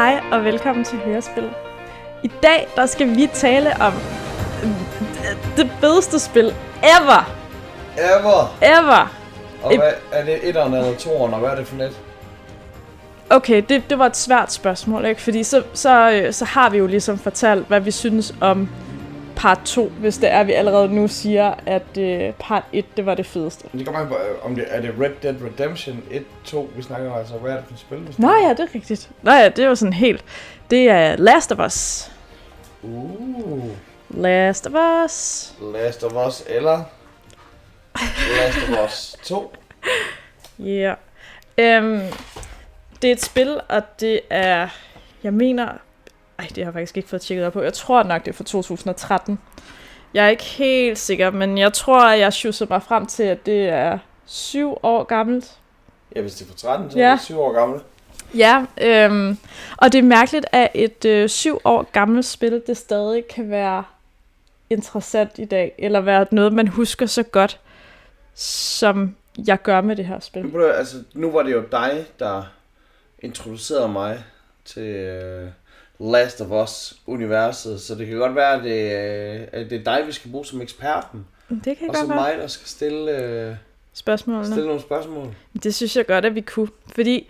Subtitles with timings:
[0.00, 1.50] Hej og velkommen til Hørespil.
[2.22, 3.92] I dag der skal vi tale om
[5.56, 7.32] det bedste spil ever.
[7.98, 8.56] Ever!
[8.62, 9.16] Ever.
[9.62, 12.00] Og hvad, er det etteren eller toeren, og hvad er det for net?
[13.30, 15.20] Okay, det, det var et svært spørgsmål, ikke?
[15.20, 18.68] Fordi så, så, øh, så har vi jo ligesom fortalt, hvad vi synes om
[19.40, 23.14] part 2, hvis det er, vi allerede nu siger, at øh, part 1, det var
[23.14, 23.68] det fedeste.
[23.72, 26.82] Det kommer an på, øh, om det er det Red Dead Redemption 1, 2, vi
[26.82, 28.14] snakker om, altså, hvad er det for et spil?
[28.18, 29.10] Nå ja, det er rigtigt.
[29.22, 30.24] Nå ja, det er jo sådan helt...
[30.70, 32.10] Det er Last of Us.
[32.82, 33.70] Uh,
[34.10, 34.72] Last of
[35.04, 35.52] Us.
[35.74, 36.84] Last of Us eller
[38.38, 39.54] Last of Us 2.
[40.58, 40.64] Ja.
[40.64, 40.96] Yeah.
[41.58, 42.00] Øhm,
[43.02, 44.68] det er et spil, og det er...
[45.22, 45.68] Jeg mener...
[46.40, 47.62] Ej, det har jeg faktisk ikke fået tjekket op på.
[47.62, 49.38] Jeg tror nok, det er fra 2013.
[50.14, 53.46] Jeg er ikke helt sikker, men jeg tror, at jeg sjusser mig frem til, at
[53.46, 55.50] det er syv år gammelt.
[56.16, 57.04] Ja, hvis det er fra 13, så Ja.
[57.04, 57.80] er det 7 år gammel.
[58.36, 59.38] Ja, øhm,
[59.76, 63.84] og det er mærkeligt, at et øh, syv år gammelt spil, det stadig kan være
[64.70, 67.60] interessant i dag, eller være noget, man husker så godt,
[68.34, 70.52] som jeg gør med det her spil.
[70.56, 72.42] At- Altså, nu var det jo dig, der
[73.22, 74.24] introducerede mig
[74.64, 75.48] til uh,
[76.00, 80.06] Last of Us-universet, så det kan godt være, at det, øh, at det er dig,
[80.06, 81.26] vi skal bruge som eksperten.
[81.64, 83.56] Det kan Og så godt mig, der skal stille, uh,
[83.92, 84.46] spørgsmålene.
[84.46, 85.34] stille nogle spørgsmål.
[85.62, 86.68] Det synes jeg godt, at vi kunne.
[86.94, 87.28] Fordi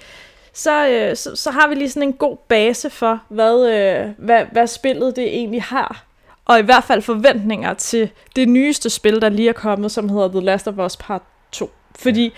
[0.53, 4.45] så, øh, så, så har vi lige sådan en god base for, hvad, øh, hvad,
[4.53, 6.05] hvad spillet det egentlig har.
[6.45, 10.29] Og i hvert fald forventninger til det nyeste spil, der lige er kommet, som hedder
[10.29, 11.71] The Last of Us Part 2.
[11.99, 12.33] Fordi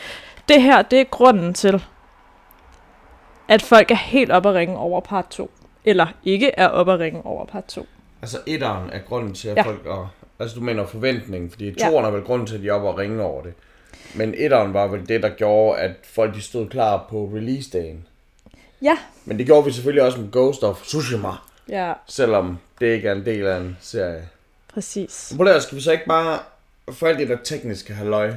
[0.49, 1.85] det her, det er grunden til,
[3.49, 5.51] at folk er helt oppe at ringe over Part 2.
[5.85, 7.87] Eller ikke er oppe at ringe over Part 2.
[8.23, 9.63] Altså, etteren er grunden til, at Ja.
[9.63, 9.69] ja.
[9.69, 9.87] folk...
[9.87, 11.89] Og, altså, du mener forventningen, fordi Ja.
[11.89, 13.55] toeren er vel grunden til, at de er oppe og ringe over det.
[14.15, 18.07] Men etteren var vel det, der gjorde, at folk de stod klar på release-dagen.
[18.83, 18.99] Ja.
[19.25, 21.29] Men det gjorde vi selvfølgelig også med Ghost of Tsushima,
[21.69, 24.29] Ja, selvom det ikke er en del af en serie.
[24.75, 25.33] præcis.
[25.37, 26.39] Prøv at skal vi så ikke bare
[26.93, 28.33] få alt det der tekniske halløj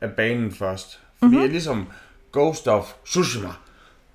[0.00, 1.00] af banen først?
[1.18, 1.34] Fordi Mhm.
[1.34, 1.50] mm-hmm.
[1.52, 1.88] ligesom
[2.32, 3.48] Ghost of Tsushima,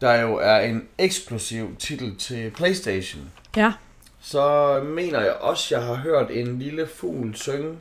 [0.02, 3.22] der jo er en eksklusiv titel til Playstation,
[3.58, 3.72] Ja.
[4.22, 7.76] så mener jeg også, jeg har hørt en lille fugl synge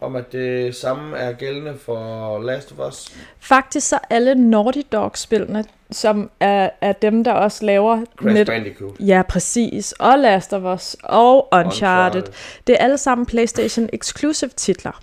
[0.00, 3.12] om, at det samme er gældende for Last of Us.
[3.40, 8.04] Faktisk så alle Naughty Dog-spillene, som er, er dem, der også laver...
[8.16, 8.94] Crash Bandicoot.
[9.00, 9.92] Ja, præcis.
[9.92, 12.22] Og Last of Us og Uncharted.
[12.66, 15.00] Det er alle sammen PlayStation Exclusive titler.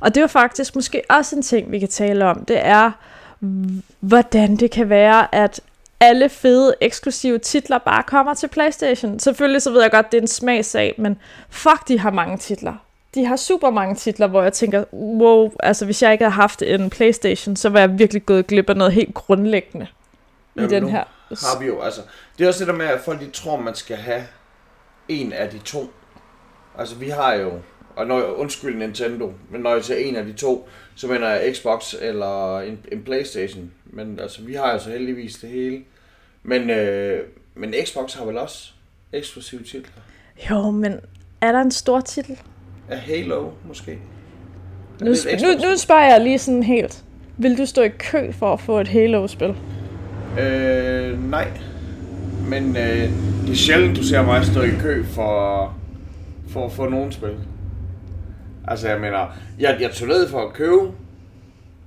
[0.00, 2.44] Og det er jo faktisk måske også en ting, vi kan tale om.
[2.44, 2.90] Det er,
[4.00, 5.60] hvordan det kan være, at
[6.00, 9.18] alle fede eksklusive titler bare kommer til PlayStation.
[9.18, 11.18] Selvfølgelig så ved jeg godt, det er en smagssag, men
[11.50, 12.74] fuck, de har mange titler.
[13.14, 16.62] De har super mange titler, hvor jeg tænker, wow, altså hvis jeg ikke havde haft
[16.62, 19.86] en PlayStation, så var jeg virkelig gået glip af noget helt grundlæggende
[20.54, 21.04] i Jamen, den nu her.
[21.28, 22.00] Har vi jo, altså.
[22.38, 24.22] Det er også det der med, at folk de tror, man skal have
[25.08, 25.90] en af de to.
[26.78, 27.52] Altså, vi har jo,
[28.00, 31.54] og når undskyld Nintendo, men når jeg siger en af de to, så mener jeg
[31.54, 33.70] Xbox eller en, en Playstation.
[33.86, 35.80] Men altså, vi har altså heldigvis det hele.
[36.42, 37.20] Men, øh,
[37.54, 38.72] men Xbox har vel også
[39.12, 40.02] eksklusive titler.
[40.50, 41.00] Jo, men
[41.40, 42.38] er der en stor titel?
[42.88, 43.98] Er Halo måske?
[45.00, 47.04] Er Nu, et nu, nu spørger jeg lige sådan helt.
[47.36, 49.54] Vil du stå i kø for at få et Halo-spil?
[50.40, 51.48] Øh, nej.
[52.48, 53.10] Men øh,
[53.42, 55.74] det er sjældent, du ser mig stå i kø for,
[56.48, 57.36] for at få nogen spil.
[58.68, 59.26] Altså, jeg mener,
[59.58, 60.92] jeg, jeg tog ned for at købe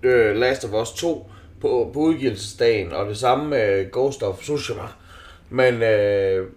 [0.03, 1.29] øh, Last of Us 2
[1.61, 4.87] på, på udgivelsesdagen, og det samme med Ghost of Tsushima.
[5.49, 6.47] Men, øh,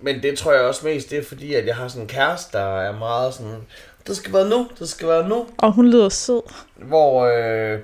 [0.00, 2.58] men det tror jeg også mest, det er fordi, at jeg har sådan en kæreste,
[2.58, 3.56] der er meget sådan,
[4.06, 5.46] det skal være nu, det skal være nu.
[5.58, 6.42] Og hun lyder sød.
[6.76, 7.80] Hvor øh,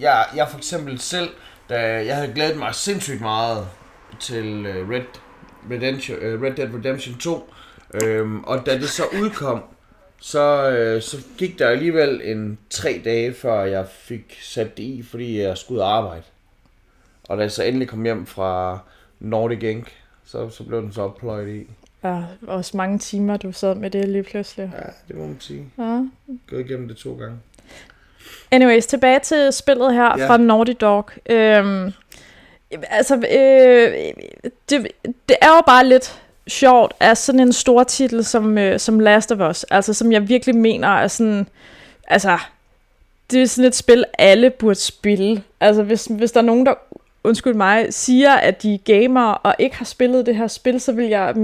[0.00, 1.28] jeg, jeg for eksempel selv,
[1.68, 3.66] da jeg havde glædet mig sindssygt meget
[4.20, 5.02] til øh, Red,
[5.70, 7.52] Redemption, øh, Red Dead Redemption 2,
[7.94, 9.62] øhm, og da det så udkom,
[10.24, 15.02] så, øh, så gik der alligevel en tre dage, før jeg fik sat det i,
[15.10, 16.22] fordi jeg skulle ud og arbejde.
[17.28, 18.78] Og da jeg så endelig kom hjem fra
[19.20, 19.86] Nordic Inc.,
[20.26, 21.66] så, så blev den så pløjet i.
[22.04, 24.72] Ja, også mange timer, du sad med det lige pludselig.
[24.74, 25.64] Ja, det må man sige.
[25.78, 26.04] Ja.
[26.50, 27.36] Gået igennem det to gange.
[28.50, 30.28] Anyways, tilbage til spillet her Ja.
[30.28, 31.10] fra Naughty Dog.
[31.30, 31.92] Øhm,
[32.70, 33.92] altså, øh,
[34.70, 34.88] det,
[35.28, 39.32] det er jo bare lidt sjovt, at sådan en stor titel som, øh, som Last
[39.32, 41.48] of Us, altså som jeg virkelig mener er sådan,
[42.08, 42.38] altså,
[43.30, 45.42] det er sådan et spil, alle burde spille.
[45.60, 46.74] Altså, hvis, hvis der er nogen, der
[47.24, 50.92] undskyld mig, siger, at de er gamere og ikke har spillet det her spil, så
[50.92, 51.34] vil jeg,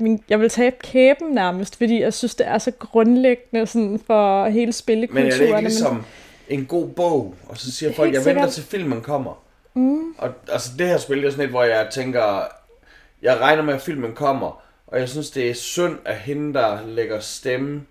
[0.00, 4.48] min, jeg vil tabe kæben nærmest, fordi jeg synes, det er så grundlæggende sådan for
[4.48, 5.32] hele Men spillekulturen.
[5.32, 6.04] er det ikke Men- ligesom
[6.48, 9.42] en god bog, og så siger folk, Helt jeg venter til filmen kommer.
[9.74, 9.98] Mm.
[10.18, 12.40] Og altså det her spil, det er sådan et, hvor jeg tænker,
[13.22, 16.86] jeg regner med, at filmen kommer, og jeg synes, det er synd, at hende, der
[16.86, 17.86] lægger stemme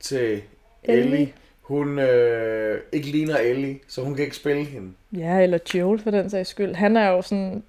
[0.00, 0.42] til
[0.84, 1.32] Ellie, Ellie
[1.68, 4.92] hun øh, ikke ligner Ellie, så hun kan ikke spille hende.
[5.12, 6.74] Ja, eller Joel for den sags skyld.
[6.74, 7.62] Han er jo sådan,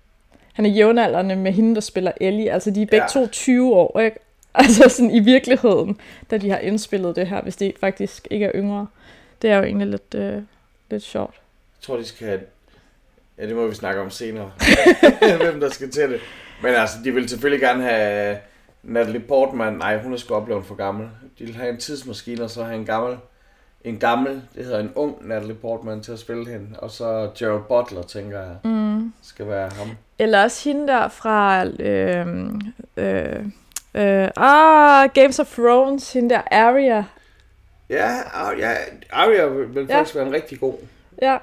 [0.54, 2.51] han er jævnaldrende med hende, der spiller Ellie.
[2.51, 3.07] Altså, de er begge ja.
[3.07, 4.18] to 20 år, ikke?
[4.54, 6.00] Altså sådan i virkeligheden,
[6.31, 8.88] da de har indspillet det her, hvis de faktisk ikke er yngre.
[9.42, 10.42] Det er jo egentlig lidt, øh,
[10.89, 11.33] lidt sjovt.
[11.33, 12.39] Jeg tror, de skal have...
[13.38, 14.51] Ja, det må vi snakke om senere.
[15.44, 16.21] Hvem der skal til det.
[16.63, 18.38] Men altså, de vil selvfølgelig gerne have
[18.83, 19.73] Natalie Portman.
[19.73, 21.09] Nej, hun er sgu oplevet for gammel.
[21.39, 23.17] De vil have en tidsmaskine, og så have en gammel
[23.83, 27.63] en gammel, det hedder en ung Natalie Portman til at spille hende, og så Gerald
[27.67, 29.13] Butler, tænker jeg, mm.
[29.21, 29.88] skal være ham.
[30.19, 32.27] Eller også hende der fra øh,
[32.97, 33.45] øh,
[33.94, 37.03] øh, ah, Games of Thrones, hende der Arya.
[37.89, 38.15] Ja,
[38.57, 38.75] ja
[39.11, 40.00] Arya vil ja.
[40.00, 40.73] faktisk være en rigtig god.
[41.21, 41.38] Ja,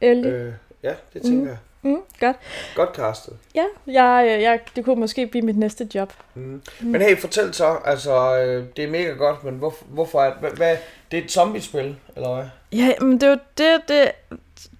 [0.00, 0.30] Ellie.
[0.30, 1.46] Øh, ja, det tænker mm.
[1.46, 1.56] jeg.
[1.86, 2.36] Mm, godt.
[2.74, 3.32] Godt castet.
[3.54, 6.12] Ja, jeg, jeg, det kunne måske blive mit næste job.
[6.34, 6.42] Mm.
[6.42, 6.62] Mm.
[6.80, 10.50] Men hey, fortæl så, altså, øh, det er mega godt, men hvor, hvorfor er hvad,
[10.50, 10.76] hvad,
[11.10, 12.44] det er et zombiespil, eller hvad?
[12.72, 14.12] Ja, men det er jo det, det,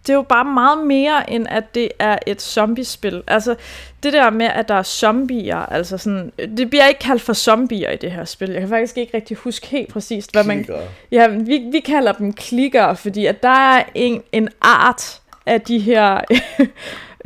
[0.06, 3.22] det er jo bare meget mere, end at det er et zombiespil.
[3.26, 3.54] Altså,
[4.02, 7.90] det der med, at der er zombier, altså sådan, det bliver ikke kaldt for zombier
[7.90, 8.50] i det her spil.
[8.50, 10.68] Jeg kan faktisk ikke rigtig huske helt præcist, hvad man...
[11.10, 15.78] Ja, vi, vi kalder dem klikker, fordi at der er en, en art af de
[15.78, 16.20] her...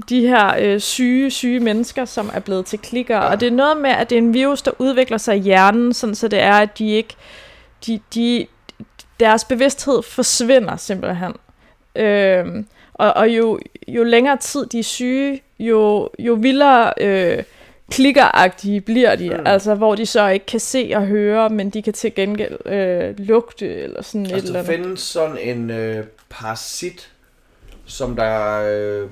[0.08, 3.16] de her øh, syge, syge mennesker, som er blevet til klikker.
[3.16, 3.30] Ja.
[3.30, 5.92] Og det er noget med, at det er en virus, der udvikler sig i hjernen,
[5.92, 7.14] sådan så det er, at de ikke...
[7.86, 8.46] De, de,
[9.20, 11.32] deres bevidsthed forsvinder simpelthen.
[11.96, 17.42] Øhm, og og jo, jo længere tid de er syge, jo, jo vildere øh,
[17.90, 19.30] klikkeragtige bliver de.
[19.30, 19.46] Mm.
[19.46, 23.18] Altså, hvor de så ikke kan se og høre, men de kan til gengæld øh,
[23.18, 24.70] lugte eller sådan altså, et eller andet.
[24.70, 27.10] der findes sådan en øh, parasit,
[27.90, 29.08] som der, øh,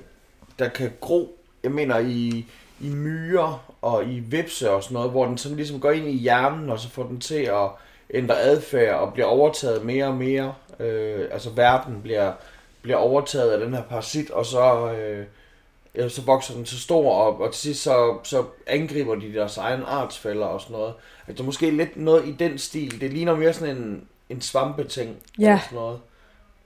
[0.58, 2.46] der kan gro, jeg mener, i,
[2.80, 6.16] i myrer og i vipse og sådan noget, hvor den sådan ligesom går ind i
[6.16, 7.69] hjernen, og så får den til at
[8.14, 10.54] ændre adfærd og bliver overtaget mere og mere.
[10.80, 12.32] Øh, altså verden bliver,
[12.82, 15.26] bliver overtaget af den her parasit, og så, øh,
[15.94, 19.56] ja, så vokser den til stor, og, og til sidst så, så angriber de deres
[19.56, 20.94] egen artsfælder og sådan noget.
[21.28, 23.00] Altså måske lidt noget i den stil.
[23.00, 25.16] Det ligner mere sådan en, en svampeting.
[25.38, 25.44] Ja.
[25.44, 26.00] Eller sådan noget.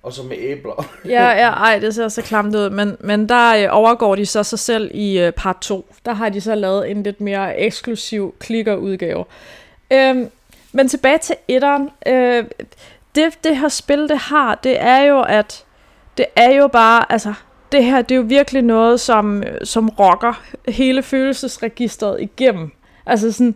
[0.03, 0.87] Og så med æbler.
[1.05, 2.71] ja, ja, ej, det ser så klamt ud.
[2.71, 5.95] Men, men der øh, overgår de så sig selv i øh, part 2.
[6.05, 9.25] Der har de så lavet en lidt mere eksklusiv klikkerudgave.
[9.93, 10.31] Øhm,
[10.73, 11.91] men tilbage til etteren.
[12.07, 12.45] Øh,
[13.15, 15.65] det, det her spil, det har, det er jo, at
[16.17, 17.35] det er jo bare, altså,
[17.73, 22.71] det her, det er jo virkelig noget, som, øh, som rocker hele følelsesregistret igennem.
[23.07, 23.55] Altså sådan,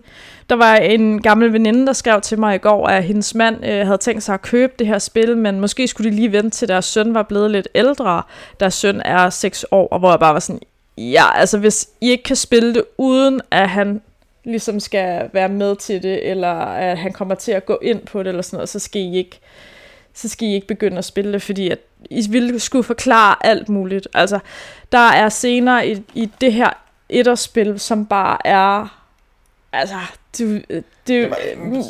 [0.51, 3.87] der var en gammel veninde, der skrev til mig i går, at hendes mand øh,
[3.87, 6.69] havde tænkt sig at købe det her spil, men måske skulle de lige vente til
[6.69, 8.23] deres søn var blevet lidt ældre.
[8.61, 10.61] Deres søn er 6 år, og hvor jeg bare var sådan,
[10.99, 14.01] ja, altså hvis I ikke kan spille det, uden at han
[14.45, 18.23] ligesom skal være med til det, eller at han kommer til at gå ind på
[18.23, 19.41] det, eller sådan noget, så skal I ikke,
[20.15, 21.79] så skal I ikke begynde at spille det, fordi at
[22.11, 24.09] I ville skulle forklare alt muligt.
[24.15, 24.39] Altså,
[24.93, 26.71] der er scener i, i det her
[27.09, 29.01] etterspil, som bare er,
[29.73, 29.97] altså,
[30.39, 31.37] du, det, det var,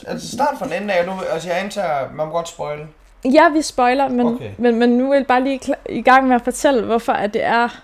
[0.06, 2.78] altså start fra den ende af, nu, altså jeg antager, man må godt spoil.
[3.24, 4.50] Ja, vi spoiler, men, okay.
[4.58, 7.44] men, men nu er jeg bare lige i gang med at fortælle, hvorfor at det
[7.44, 7.82] er,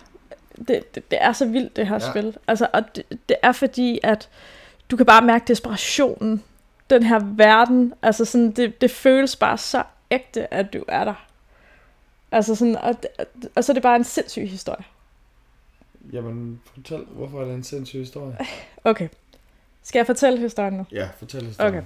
[0.68, 2.10] det, det, det er så vildt, det her ja.
[2.10, 2.36] spil.
[2.46, 4.28] Altså, og det, det er fordi, at
[4.90, 6.42] du kan bare mærke desperationen.
[6.90, 11.26] Den her verden, altså sådan, det, det føles bare så ægte, at du er der.
[12.32, 12.94] Altså sådan, og,
[13.54, 14.84] og så er det bare en sindssyg historie.
[16.12, 18.36] Jamen, fortæl, hvorfor er det en sindssyg historie?
[18.84, 19.08] Okay.
[19.84, 20.86] Skal jeg fortælle historien nu?
[20.92, 21.74] Ja, fortæl historien.
[21.74, 21.82] Okay.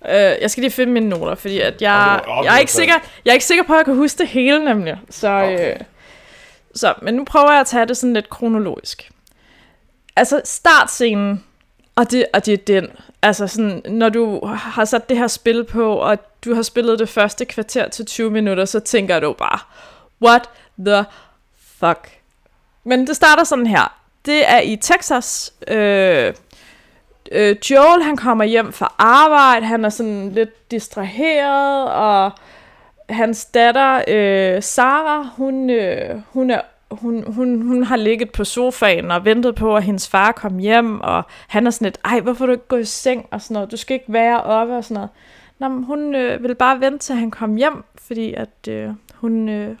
[0.00, 2.94] Uh, jeg skal lige finde mine noter, fordi at jeg, okay, jeg, er ikke sikker,
[3.24, 4.98] jeg er ikke sikker på, at jeg kan huske det hele nemlig.
[5.10, 5.74] Så, okay.
[5.74, 5.80] uh,
[6.74, 9.10] så, men nu prøver jeg at tage det sådan lidt kronologisk.
[10.16, 11.44] Altså, startscenen
[11.96, 12.88] og det, og det er den.
[13.22, 17.08] Altså sådan, når du har sat det her spil på, og du har spillet det
[17.08, 19.58] første kvarter til 20 minutter, så tænker du bare,
[20.22, 20.50] what
[20.86, 21.04] the
[21.78, 22.10] fuck?
[22.84, 23.98] Men det starter sådan her.
[24.26, 25.52] Det er i Texas.
[25.68, 26.34] Øh,
[27.32, 32.32] øh, Joel, han kommer hjem fra arbejde, han er sådan lidt distraheret, og
[33.08, 36.60] hans datter, øh, Sarah, hun, øh, hun er
[36.90, 41.00] hun, hun, hun har ligget på sofaen og ventet på, at hendes far kom hjem,
[41.00, 43.70] og han er sådan lidt, ej, hvorfor du ikke gå i seng og sådan noget,
[43.70, 45.10] du skal ikke være oppe og sådan noget.
[45.58, 49.48] Nå, men hun øh, vil bare vente til han kom hjem, fordi at øh, hun,
[49.48, 49.76] øh,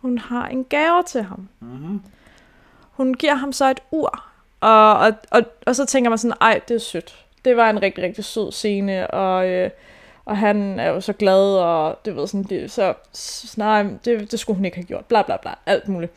[0.00, 1.48] hun har en gave til ham.
[1.60, 2.02] Mm-hmm.
[2.90, 4.24] Hun giver ham så et ur,
[4.62, 7.24] og, og, og, og så tænker man sådan, ej, det er sødt.
[7.44, 9.48] Det var en rigtig, rigtig sød scene, og...
[9.48, 9.70] Øh,
[10.24, 12.94] og han er jo så glad, og det ved sådan, det, så,
[13.56, 16.12] nej, det, det skulle hun ikke have gjort, bla bla bla, alt muligt.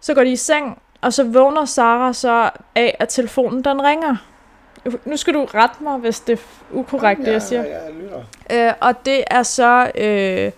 [0.00, 4.16] Så går de i seng, og så vågner Sara så af, at telefonen den ringer.
[5.04, 7.64] Nu skal du rette mig, hvis det er ukorrekt, ja, det jeg siger.
[7.64, 8.68] Jeg lytter.
[8.68, 10.52] Øh, og det er så øh,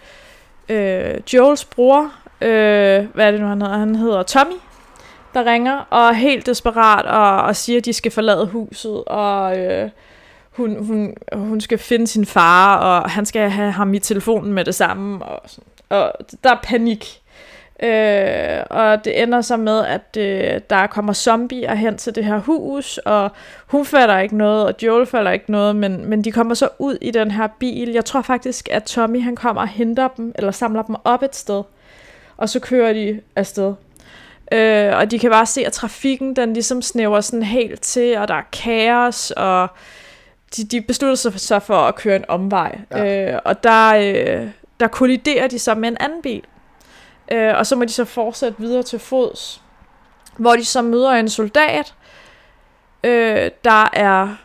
[0.69, 3.79] øh, Joels bror, øh, hvad er det nu han hedder?
[3.79, 4.57] Han hedder Tommy,
[5.37, 9.59] der ringer og er helt desperat og, og siger, at de skal forlade huset, og
[9.59, 9.91] øh,
[10.51, 14.65] hun, hun, hun skal finde sin far, og han skal have ham i telefonen med
[14.65, 15.43] det samme, og,
[15.89, 16.13] og
[16.45, 17.23] der er panik.
[17.83, 22.39] Øh, og det ender så med, at øh, der kommer zombier hen til det her
[22.39, 23.31] hus, og
[23.67, 26.99] hun falder ikke noget, og Joel falder ikke noget, men, men de kommer så ud
[27.01, 27.93] i den her bil.
[27.93, 31.37] Jeg tror faktisk, at Tommy han kommer og henter dem, eller samler dem op et
[31.37, 31.63] sted,
[32.37, 33.75] og så kører de afsted.
[34.53, 38.29] Øh, og de kan bare se, at trafikken den ligesom snæver sådan helt til, og
[38.29, 39.69] der er kaos, og
[40.57, 42.79] de, de beslutter sig så for at køre en omvej.
[42.91, 43.33] Ja.
[43.33, 44.49] Øh, og der, øh,
[44.81, 46.43] der kolliderer de så med en anden bil.
[47.33, 49.63] Øh, og så må de så fortsætte videre til fods,
[50.37, 51.95] hvor de så møder en soldat,
[53.05, 54.37] øh, der er,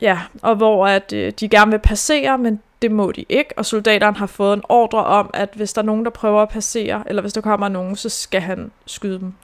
[0.00, 3.66] ja, og hvor at øh, de gerne vil passere, men det må de ikke, og
[3.66, 7.02] soldateren har fået en ordre om, at hvis der er nogen, der prøver at passere,
[7.06, 9.34] eller hvis der kommer nogen, så skal han skyde dem.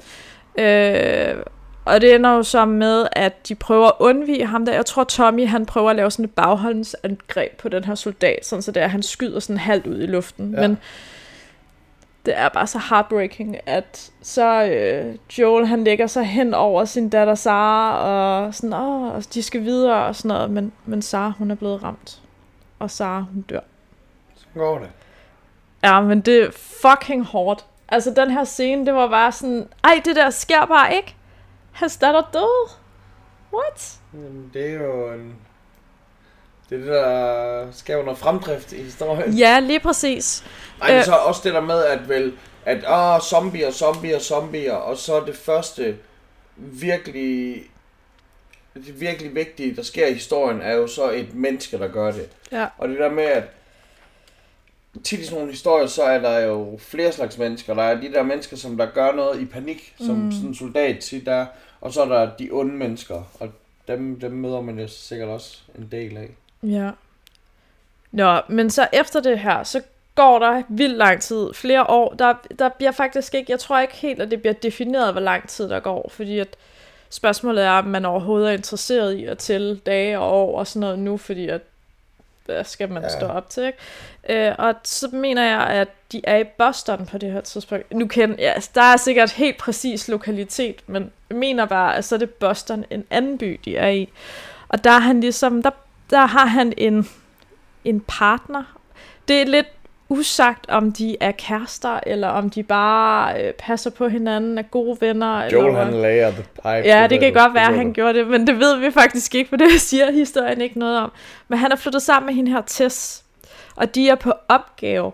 [0.59, 1.43] Øh,
[1.85, 4.73] og det ender jo så med, at de prøver at undvige ham der.
[4.73, 8.63] Jeg tror, Tommy han prøver at lave sådan et bagholdsangreb på den her soldat, sådan
[8.63, 10.55] så det er, at han skyder sådan halvt ud i luften.
[10.55, 10.61] Ja.
[10.61, 10.79] Men
[12.27, 17.09] det er bare så heartbreaking, at så øh, Joel han lægger sig hen over sin
[17.09, 21.51] datter Sara, og sådan, åh, de skal videre og sådan noget, men, men Sara hun
[21.51, 22.20] er blevet ramt,
[22.81, 23.61] og Sara hun dør.
[24.37, 24.91] Så går det.
[25.85, 26.51] Ja, men det er
[26.83, 27.65] fucking hårdt.
[27.89, 31.17] Altså den her scene, det var bare sådan, ej, det der sker bare ikke.
[31.73, 32.71] Hans datter døde.
[33.53, 33.99] What?
[34.15, 35.37] Jamen, det er jo en...
[36.71, 39.33] Det er det, der skaber noget fremdrift i historien.
[39.33, 40.45] Ja, lige præcis.
[40.79, 42.33] Nej, øh, så også det der med, at vel,
[42.65, 45.97] at åh, zombier, zombier, zombier, og så det første
[46.57, 47.63] virkelig,
[48.75, 52.29] det virkelig vigtige, der sker i historien, er jo så et menneske, der gør det.
[52.53, 52.67] Ja.
[52.79, 53.45] Og det der med, at
[55.05, 57.75] tit i sådan nogle historier, så er der jo flere slags mennesker.
[57.75, 60.33] Der er de der mennesker, som der gør noget i panik, som mm.
[60.33, 61.47] sådan en soldat tit er,
[61.81, 63.49] og så er der de onde mennesker, og
[63.89, 66.29] dem, dem møder man jo sikkert også en del af.
[66.63, 66.91] Ja.
[68.13, 69.83] Nå, men så efter det her, så
[70.15, 72.15] går der vildt lang tid, flere år.
[72.15, 75.49] Der, der bliver faktisk ikke, jeg tror ikke helt, at det bliver defineret, hvor lang
[75.49, 76.57] tid der går, fordi at
[77.11, 80.81] spørgsmålet er, om man overhovedet er interesseret i at tælle dage og år og sådan
[80.81, 81.61] noget nu, fordi at
[82.47, 83.09] hvad skal man ja.
[83.09, 84.49] stå op til, ikke?
[84.49, 87.95] Øh, og så mener jeg, at de er i Boston på det her tidspunkt.
[87.95, 92.15] Nu kan, ja, der er sikkert helt præcis lokalitet, men jeg mener bare, at så
[92.15, 94.09] er det Boston, en anden by, de er i.
[94.69, 95.71] Og der er han ligesom, der,
[96.11, 97.09] der har han en,
[97.85, 98.65] en partner.
[99.29, 99.69] Det er lidt
[100.11, 105.01] usagt, om de er kærester, eller om de bare øh, passer på hinanden, er gode
[105.01, 105.49] venner.
[105.53, 106.69] Joel eller han layer the pipe.
[106.69, 109.49] Ja, det kan godt være, at han gjorde det, men det ved vi faktisk ikke,
[109.49, 111.13] for det siger historien ikke noget om.
[111.49, 113.25] Men han er flyttet sammen med hende her Tess,
[113.77, 115.13] og de er på opgave.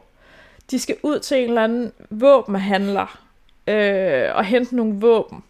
[0.70, 3.20] De skal ud til en eller anden våbenhandler
[3.66, 5.42] øh, og hente nogle våben.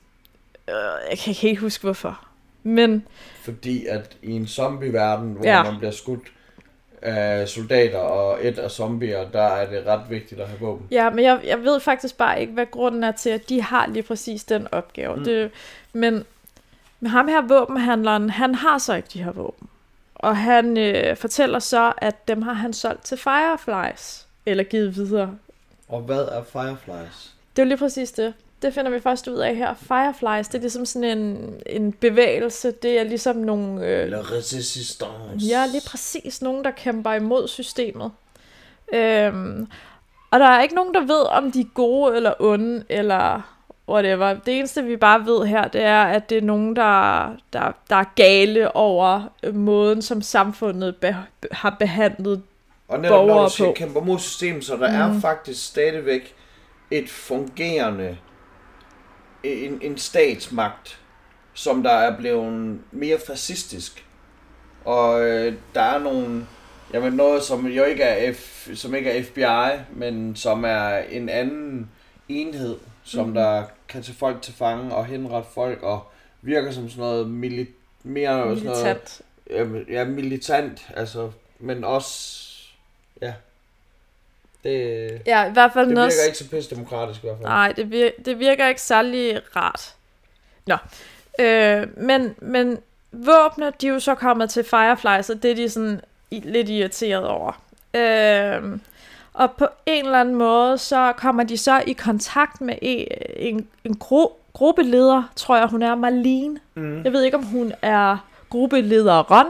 [0.69, 0.75] Øh,
[1.11, 2.21] jeg kan ikke helt huske, hvorfor.
[2.63, 3.07] Men...
[3.45, 5.63] Fordi at i en zombie-verden, hvor ja.
[5.63, 6.33] man bliver skudt
[7.03, 10.89] af soldater og et af zombier, der er det ret vigtigt at have våben.
[10.91, 13.87] Ja, men jeg, jeg ved faktisk bare ikke, hvad grunden er til, at de har
[13.87, 15.17] lige præcis den opgave.
[15.17, 15.25] Mm.
[15.25, 15.51] Det,
[15.93, 16.25] men,
[17.01, 19.69] men ham her våbenhandleren, han har så ikke de her våben.
[20.15, 25.39] Og han øh, fortæller så, at dem har han solgt til Fireflies, eller givet videre.
[25.89, 27.35] Og hvad er Fireflies?
[27.57, 28.35] Det er jo lige præcis det.
[28.63, 29.75] Det finder vi først ud af her.
[29.75, 32.71] Fireflies, det er ligesom sådan en, en bevægelse.
[32.71, 33.87] Det er ligesom nogle...
[33.87, 35.47] Øh, La resistance.
[35.49, 36.43] Ja, lige præcis.
[36.43, 38.11] Nogen, der kæmper imod systemet.
[38.93, 39.67] Øhm,
[40.31, 43.41] og der er ikke nogen, der ved, om de er gode eller onde, eller
[43.89, 44.35] whatever.
[44.35, 47.97] Det eneste, vi bare ved her, det er, at det er nogen, der, der, der
[47.97, 49.23] er gale over
[49.53, 51.17] måden, som samfundet be,
[51.53, 52.43] har behandlet
[52.89, 55.17] og netop når du siger, kæmper mod systemet, så der mm.
[55.17, 56.35] er faktisk stadigvæk
[56.91, 58.17] et fungerende
[59.47, 61.01] en, en statsmagt,
[61.55, 64.07] som der er blevet mere fascistisk.
[64.85, 66.47] Og øh, der er nogle,
[66.93, 71.29] jamen noget, som jo ikke er, F, som ikke er FBI, men som er en
[71.29, 71.91] anden
[72.29, 73.35] enhed, som mm-hmm.
[73.35, 76.11] der kan tage folk til fange og henrette folk, og
[76.43, 77.73] virker som sådan noget mili-
[78.03, 79.23] mere militant.
[79.49, 82.46] Sådan noget, ja, militant, altså, men også,
[84.65, 86.07] det, ja, i hvert fald det noget...
[86.07, 87.49] virker ikke så pisse demokratisk i hvert fald.
[87.49, 89.95] Nej, det virker, det virker ikke særlig rart.
[90.67, 90.77] Nå.
[91.41, 92.79] Øh, men, men
[93.13, 97.27] våbne, de er jo så kommet til Firefly, så det er de sådan lidt irriteret
[97.27, 97.63] over.
[97.95, 98.79] Øh,
[99.33, 103.69] og på en eller anden måde, så kommer de så i kontakt med en, en,
[103.85, 106.61] en gru, gruppeleder, tror jeg, hun er Marlene.
[106.75, 107.05] Mm.
[107.05, 109.47] Jeg ved ikke, om hun er gruppelederen,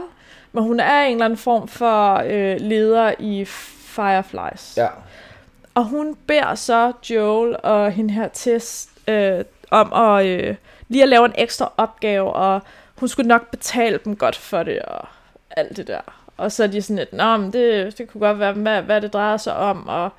[0.51, 3.45] men hun er en eller anden form for øh, leder i
[3.97, 4.73] Fireflies.
[4.77, 4.87] Ja.
[5.75, 10.55] Og hun beder så Joel og hende her Tess øh, om at øh,
[10.87, 12.61] lige at lave en ekstra opgave, og
[12.95, 15.07] hun skulle nok betale dem godt for det, og
[15.51, 16.01] alt det der.
[16.37, 19.01] Og så er de sådan lidt, Nå, men det, det kunne godt være, hvad, hvad
[19.01, 20.11] det drejer sig om, og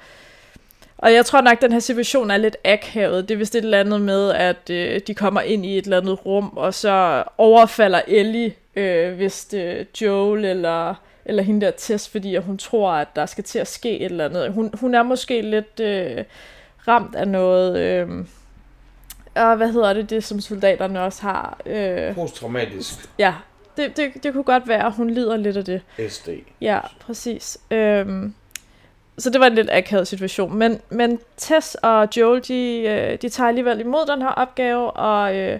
[0.98, 3.28] og jeg tror nok, at den her situation er lidt akavet.
[3.28, 6.00] Det er vist et eller andet med, at øh, de kommer ind i et eller
[6.00, 10.94] andet rum, og så overfalder Ellie, øh, hvis det Joel eller,
[11.28, 14.24] eller hende der Tess, fordi hun tror, at der skal til at ske et eller
[14.24, 14.52] andet.
[14.52, 16.24] Hun, hun er måske lidt øh,
[16.88, 17.78] ramt af noget...
[17.78, 18.24] Øh,
[19.34, 21.60] og hvad hedder det, det som soldaterne også har?
[21.66, 23.34] Øh, Posttraumatisk ja,
[23.76, 25.82] det, det, det kunne godt være, at hun lider lidt af det.
[26.08, 26.28] SD.
[26.60, 27.58] Ja, præcis.
[27.70, 28.34] Øhm,
[29.18, 30.58] så det var en lidt akavet situation.
[30.58, 35.36] Men, men Tess og Joel, de, øh, de tager alligevel imod den her opgave, og,
[35.36, 35.58] øh,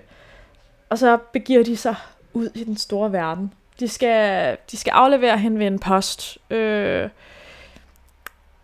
[0.89, 1.95] og så begiver de sig
[2.33, 3.53] ud i den store verden.
[3.81, 7.09] De skal, de skal aflevere hende ved en post, øh,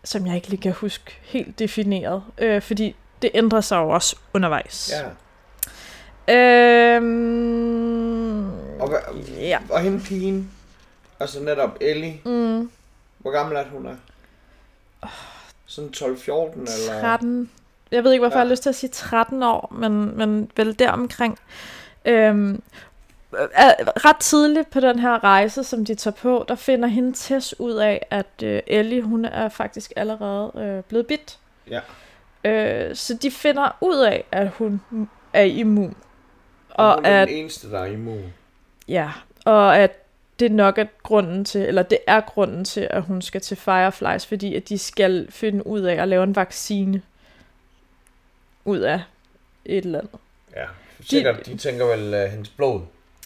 [0.05, 4.17] som jeg ikke lige kan huske helt defineret, øh, fordi det ændrer sig jo også
[4.35, 4.93] undervejs.
[4.93, 5.05] Ja.
[6.95, 8.99] Øhm, Og, hvad,
[9.39, 9.59] ja.
[9.71, 10.51] og hende pigen,
[11.21, 12.71] altså netop Ellie, Mm,
[13.19, 13.97] hvor gammel er hun er?
[15.67, 17.01] Sådan 12-14 eller?
[17.01, 17.51] 13.
[17.91, 18.41] Jeg ved ikke, hvorfor Ja.
[18.41, 21.39] jeg har lyst til at sige 13 år, men, men vel deromkring.
[22.05, 22.63] Øhm,
[24.05, 27.73] ret tidligt på den her rejse, som de tager på, der finder hende Tess ud
[27.75, 31.39] af, at øh, Ellie, hun er faktisk allerede øh, blevet bidt.
[31.71, 31.81] Ja.
[32.45, 34.81] Øh, så de finder ud af, at hun
[35.33, 35.97] er immun.
[36.71, 38.33] Og, Og hun er at, den eneste, der er immun.
[38.89, 39.11] ja,
[39.45, 39.91] og at
[40.41, 44.27] det nok er grunden til, eller det er grunden til, at hun skal til Fireflies,
[44.27, 47.03] fordi at de skal finde ud af at lave en vaccine
[48.65, 49.01] ud af
[49.65, 50.15] et eller andet.
[50.57, 50.65] Ja,
[51.01, 51.47] sikkert.
[51.47, 52.81] De tænker vel uh, hendes blod.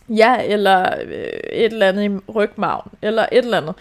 [0.08, 3.74] Ja, eller øh, et eller andet i rygmarven, eller et eller andet.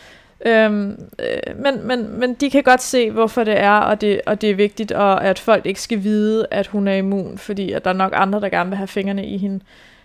[0.45, 4.41] Øhm, øh, men, men, men de kan godt se, hvorfor det er, og det, og
[4.41, 7.83] det er vigtigt, og at folk ikke skal vide, at hun er immun, fordi at
[7.83, 9.59] der er nok andre, der gerne vil have fingrene i hende,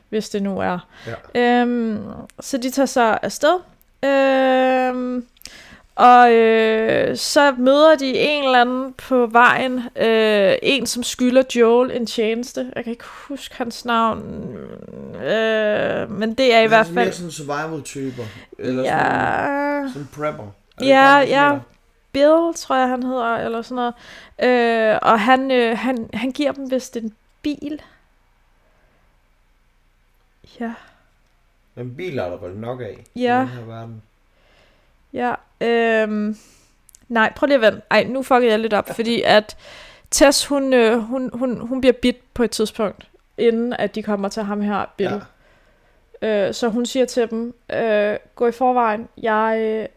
[0.09, 0.79] hvis det nu er.
[1.35, 1.41] Ja.
[1.41, 1.99] Øhm,
[2.41, 3.59] så de tager så afsted.
[4.05, 5.27] Øhm,
[6.03, 9.81] og øh, så møder de en eller anden på vejen.
[9.97, 12.73] Øh, en, som skylder Joel en tjeneste.
[12.77, 14.21] Jeg kan ikke huske hans navn.
[15.15, 16.95] Øh, men det er i hvert fald...
[16.95, 18.23] Mere sådan survival-typer.
[18.59, 18.99] Eller Ja,
[19.79, 20.45] sådan, sådan prepper.
[20.81, 21.59] Er Ja, ja.
[22.13, 23.95] Bill, tror jeg, han hedder, eller sådan noget.
[24.93, 27.83] Øh, og han, øh, han, han giver dem vist en bil.
[30.61, 30.73] Ja.
[31.75, 33.37] Men biler er der vel nok af Ja.
[33.37, 34.03] i den her verden.
[35.13, 36.37] Ja, øhm,
[37.09, 37.83] nej, prøv lige at vente.
[37.91, 39.57] Ej, nu fucker jeg lidt op, fordi at
[40.11, 44.29] Tess, hun, øh, hun, hun, hun bliver bidt på et tidspunkt, inden at de kommer
[44.29, 45.23] til ham her, Bill.
[46.23, 46.49] Ja.
[46.49, 49.89] Øh, så hun siger til dem, øh, gå i forvejen, jeg, øh,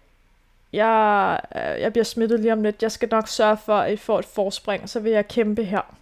[0.74, 3.98] jeg, øh, jeg bliver smittet lige om lidt, jeg skal nok sørge for, at I
[3.98, 5.96] får et forspring, så vil jeg kæmpe her.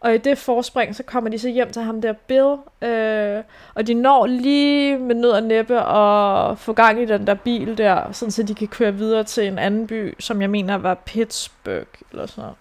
[0.00, 2.56] Og i det forspring, så kommer de så hjem til ham der Bill,
[2.90, 7.34] øh, og de når lige med nød og næppe at få gang i den der
[7.34, 10.74] bil der, sådan så de kan køre videre til en anden by, som jeg mener
[10.74, 12.56] var Pittsburgh, eller sådan noget.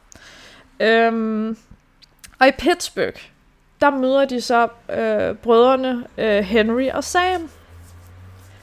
[0.79, 1.57] Øhm,
[2.39, 3.21] og i Pittsburgh,
[3.81, 7.49] der møder de så øh, brødrene øh, Henry og Sam,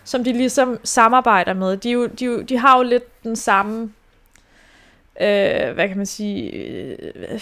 [0.05, 1.77] som de ligesom samarbejder med.
[1.77, 3.93] De, jo, de, de har jo lidt den samme,
[5.21, 7.41] øh, hvad kan man sige, øh,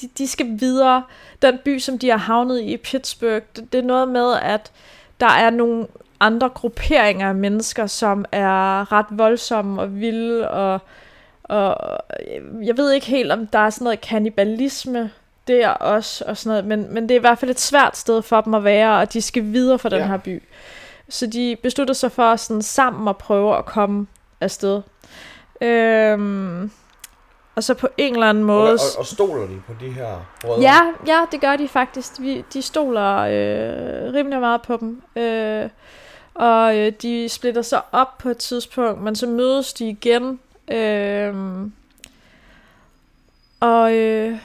[0.00, 1.02] de, de skal videre.
[1.42, 4.72] Den by, som de har havnet i, Pittsburgh, det, det er noget med, at
[5.20, 5.86] der er nogle
[6.20, 10.80] andre grupperinger af mennesker, som er ret voldsomme og vilde, og,
[11.42, 11.76] og
[12.62, 15.10] jeg ved ikke helt, om der er sådan noget kannibalisme
[15.48, 18.22] der også, og sådan noget, men, men det er i hvert fald et svært sted
[18.22, 20.06] for dem at være, og de skal videre fra den Ja.
[20.06, 20.42] her by.
[21.08, 24.06] Så de beslutter sig for sådan sammen at prøve at komme
[24.40, 24.82] afsted.
[25.60, 26.70] Øhm,
[27.54, 28.72] og så på en eller anden Og, måde...
[28.72, 30.60] og, og stoler de på de her brødre?
[30.60, 32.12] Ja, ja, det gør de faktisk.
[32.20, 35.02] Vi, de stoler øh, rimelig meget på dem.
[35.16, 35.68] Øh,
[36.34, 40.40] og øh, de splitter sig op på et tidspunkt, men så mødes de igen.
[40.70, 41.34] Øh,
[43.60, 44.38] og øh,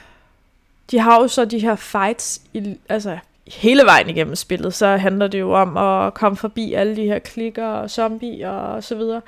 [0.92, 3.18] de har jo så de her fights, i, altså
[3.48, 7.20] hele vejen igennem spillet, så handler det jo om at komme forbi alle de her
[7.20, 9.22] klikker og zombier og så videre.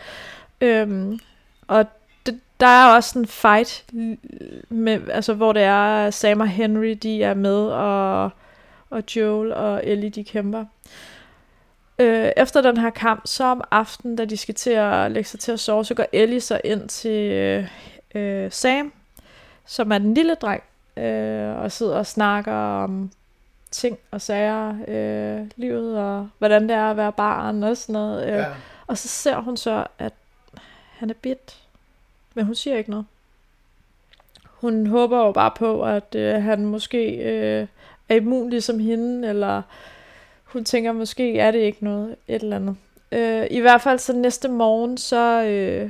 [0.61, 1.19] Øhm,
[1.67, 1.85] og
[2.59, 3.85] der er også en fight,
[4.69, 8.29] med, altså, hvor det er Sam og Henry, de er med, og,
[8.89, 10.65] og Joel og Ellie, de kæmper.
[11.99, 15.39] Øh, efter den her kamp, så om aftenen, da de skal til at lægge sig
[15.39, 17.31] til at sove, så går Ellie så ind til
[18.15, 18.93] øh, Sam,
[19.65, 20.63] som er den lille dreng,
[20.97, 23.11] øh, og sidder og snakker om
[23.71, 28.23] ting og sager, øh, livet og hvordan det er at være barn og sådan noget.
[28.23, 28.33] Øh.
[28.33, 28.45] Ja.
[28.87, 30.13] Og så ser hun så, at
[30.97, 31.57] han er bit,
[32.33, 33.05] men hun siger ikke noget.
[34.45, 37.67] Hun håber jo bare på, at øh, han måske øh,
[38.09, 39.61] er immun ligesom hende, eller
[40.43, 42.75] hun tænker, måske er det ikke noget, et eller andet.
[43.11, 45.89] Øh, I hvert fald så næste morgen, så, øh,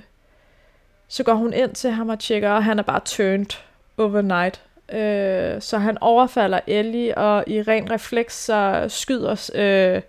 [1.07, 3.57] så går hun ind til ham og tjekker, og han er bare turned
[3.97, 4.61] overnight.
[4.91, 10.01] Øh, så han overfalder Ellie, og i ren refleks, så skyder øh,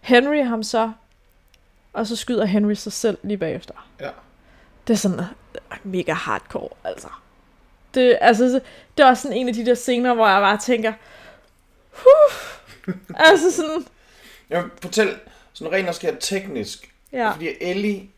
[0.00, 0.92] Henry ham så,
[1.92, 3.74] og så skyder Henry sig selv lige bagefter.
[4.00, 4.10] Ja.
[4.86, 5.20] Det er sådan
[5.84, 7.08] mega hardcore, altså.
[7.94, 8.44] Det, altså,
[8.96, 10.92] det er også sådan en af de der scener, hvor jeg bare tænker,
[11.90, 13.86] huh, altså sådan,
[14.50, 15.18] Jeg fortæl
[15.52, 16.94] sådan rent og skært teknisk.
[17.12, 18.08] ja, Fordi Ellie,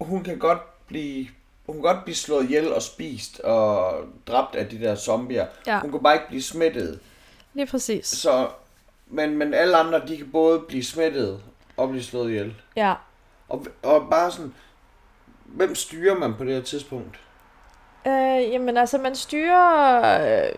[0.00, 1.28] hun kan godt blive
[1.66, 3.94] hun kan godt blive slået ihjel og spist og
[4.26, 5.46] dræbt af de der zombier.
[5.66, 5.80] Ja.
[5.80, 7.00] Hun kan bare ikke blive smittet.
[7.54, 8.06] lige præcis.
[8.06, 8.48] Så,
[9.06, 11.40] men, men alle andre, de kan både blive smittet
[11.76, 12.54] og blive slået ihjel.
[12.76, 12.94] Ja,
[13.48, 14.54] Og, og bare sådan,
[15.48, 17.20] hvem styrer man på det her tidspunkt?
[18.06, 19.98] øh, jamen altså, man styrer
[20.46, 20.52] øh,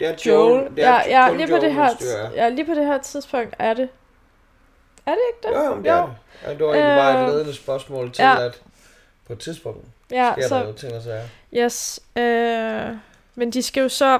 [0.00, 0.50] er Joel.
[0.60, 0.76] Joel.
[0.76, 2.30] Det er ja, ja, lige på Joel, det her, styrer.
[2.34, 3.88] ja, lige på det her tidspunkt er det.
[5.06, 5.64] Er det ikke det?
[5.64, 6.12] Jo, jo, det er det.
[6.46, 8.46] Ja, det var egentlig bare et Øh, ledende spørgsmål til, ja.
[8.46, 8.62] at
[9.26, 11.22] på et tidspunkt Ja, sker der så, jo ting og sager.
[11.54, 12.00] yes.
[12.16, 12.96] Øh,
[13.34, 14.18] men de skal jo så,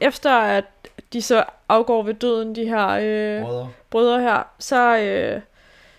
[0.00, 0.64] efter at
[1.12, 3.68] de så afgår ved døden, de her øh, Brødre.
[3.90, 5.40] brødre her, så, øh,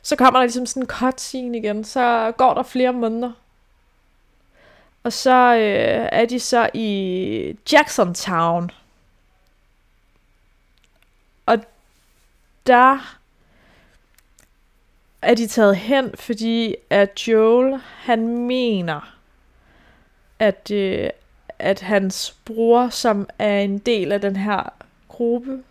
[0.02, 1.84] så kommer der ligesom sådan en cutscene igen.
[1.84, 3.32] Så går der flere måneder.
[5.04, 8.72] Og så øh, er de så i Jackson Town.
[11.46, 11.58] Og
[12.68, 13.18] der
[15.22, 19.16] er de taget hen, fordi at Joel, han mener,
[20.40, 21.10] at, øh,
[21.60, 24.74] at hans bror, som er en del af den her
[25.08, 25.64] gruppe,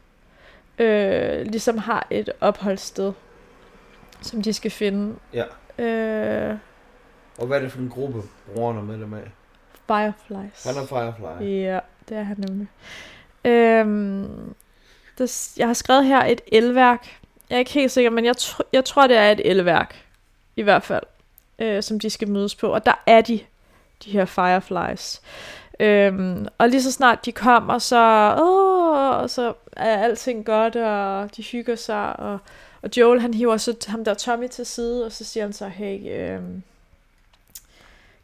[0.78, 3.12] øh, ligesom har et opholdssted,
[4.22, 5.14] som de skal finde.
[5.34, 5.44] Ja.
[5.84, 6.56] Øh,
[7.38, 8.22] Og hvad er det for en gruppe,
[8.54, 9.30] brugerne er medlem af?
[9.86, 10.64] Fireflies.
[10.64, 11.42] Han er Firefly.
[11.62, 11.78] Ja,
[12.08, 12.68] det er han nemlig.
[13.44, 14.54] Øhm,
[15.18, 17.18] der, jeg har skrevet her et elværk.
[17.50, 20.04] Jeg er ikke helt sikker, men jeg, tr- jeg tror, det er et elværk.
[20.56, 21.02] I hvert fald.
[21.58, 22.68] Øh, som de skal mødes på.
[22.74, 23.40] Og der er de,
[24.04, 25.22] de her Fireflies.
[25.80, 31.36] Øhm, og lige så snart de kommer, så, åh, og så er alting godt, og
[31.36, 32.20] de hygger sig.
[32.20, 32.38] Og,
[32.82, 35.68] og Joel, han hiver så ham der Tommy til side, og så siger han så,
[35.68, 36.42] hey, øh,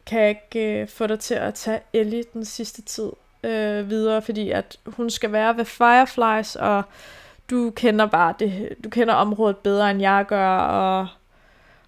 [0.05, 3.11] kan jeg ikke øh, få dig til at tage Ellie den sidste tid
[3.43, 6.83] øh, videre, fordi at hun skal være ved Fireflies, og
[7.49, 11.07] du kender bare det, du kender området bedre end jeg gør, og,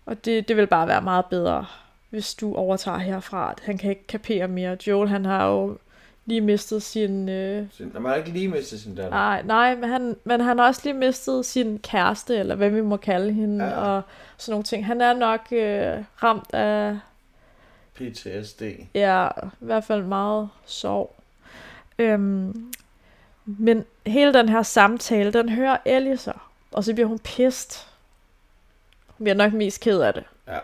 [0.06, 1.66] og det, det vil bare være meget bedre,
[2.10, 3.54] hvis du overtager herfra.
[3.64, 4.78] Han kan ikke kapere mere.
[4.88, 5.78] Joel, han har jo
[6.28, 7.30] lige mistet sin...
[7.30, 9.10] Øh, Sin- Man har ikke lige mistet sin datter.
[9.10, 12.82] nej, nej, men han, men han har også lige mistet sin kæreste, eller hvad vi
[12.82, 13.72] må kalde hende, Ja.
[13.72, 14.02] og
[14.38, 14.86] sådan nogle ting.
[14.86, 17.00] Han er nok øh, ramt af
[17.94, 18.62] PTSD.
[18.94, 21.16] Ja, i hvert fald meget sorg.
[22.00, 22.74] Øhm,
[23.46, 26.34] men hele den her samtale, den hører Ellie så.
[26.72, 27.86] Og så bliver hun pissed.
[29.08, 30.24] Hun bliver nok mest ked af det.
[30.48, 30.60] Ja.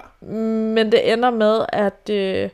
[0.76, 2.50] Men det ender med, at, øh,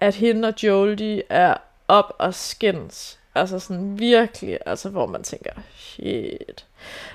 [0.00, 1.54] at hende og Joel, de er
[1.88, 3.18] op og skændes.
[3.34, 6.66] Altså sådan virkelig, altså hvor man tænker, shit.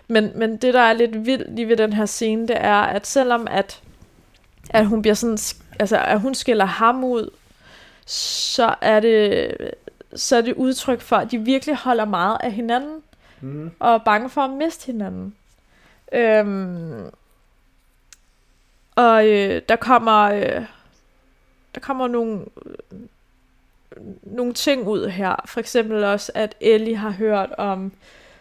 [0.07, 3.07] Men, men det, der er lidt vildt lige ved den her scene, det er, at
[3.07, 3.81] selvom at,
[4.69, 5.37] at hun bliver sådan,
[5.79, 7.29] altså at hun skiller ham ud,
[8.05, 9.55] så er det,
[10.15, 12.99] så er det udtryk for, at de virkelig holder meget af hinanden,
[13.41, 13.71] Mm.
[13.79, 15.35] og er bange for at miste hinanden.
[16.11, 17.09] Øhm,
[18.95, 20.65] og øh, der kommer øh,
[21.75, 22.45] der kommer nogle
[24.23, 25.35] nogle ting ud her.
[25.45, 27.91] For eksempel også, at Ellie har hørt om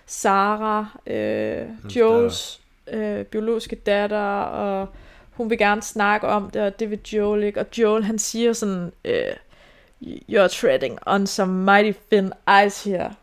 [0.06, 4.88] Sarah, øh, Joels øh, biologiske datter, og
[5.32, 7.60] hun vil gerne snakke om det, og det vil Joel ikke.
[7.60, 9.32] Og Joel, han siger sådan, øh,
[10.02, 12.32] you're treading on some mighty thin
[12.66, 13.14] ice here.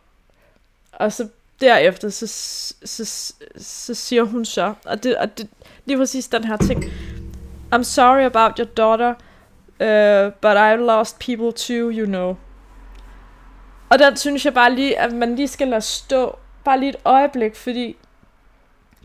[0.91, 1.27] Og så
[1.61, 5.49] derefter, så, så, så, så siger hun så, og det, og det
[5.85, 6.83] lige præcis den her ting,
[7.75, 9.13] I'm sorry about your daughter,
[9.79, 12.35] uh, but I lost people too, you know.
[13.89, 16.95] Og den synes jeg bare lige, at man lige skal lade stå, bare lige et
[17.05, 17.97] øjeblik, fordi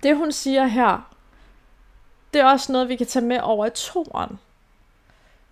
[0.02, 1.10] det hun siger her,
[2.34, 4.38] det er også noget, vi kan tage med over i toren.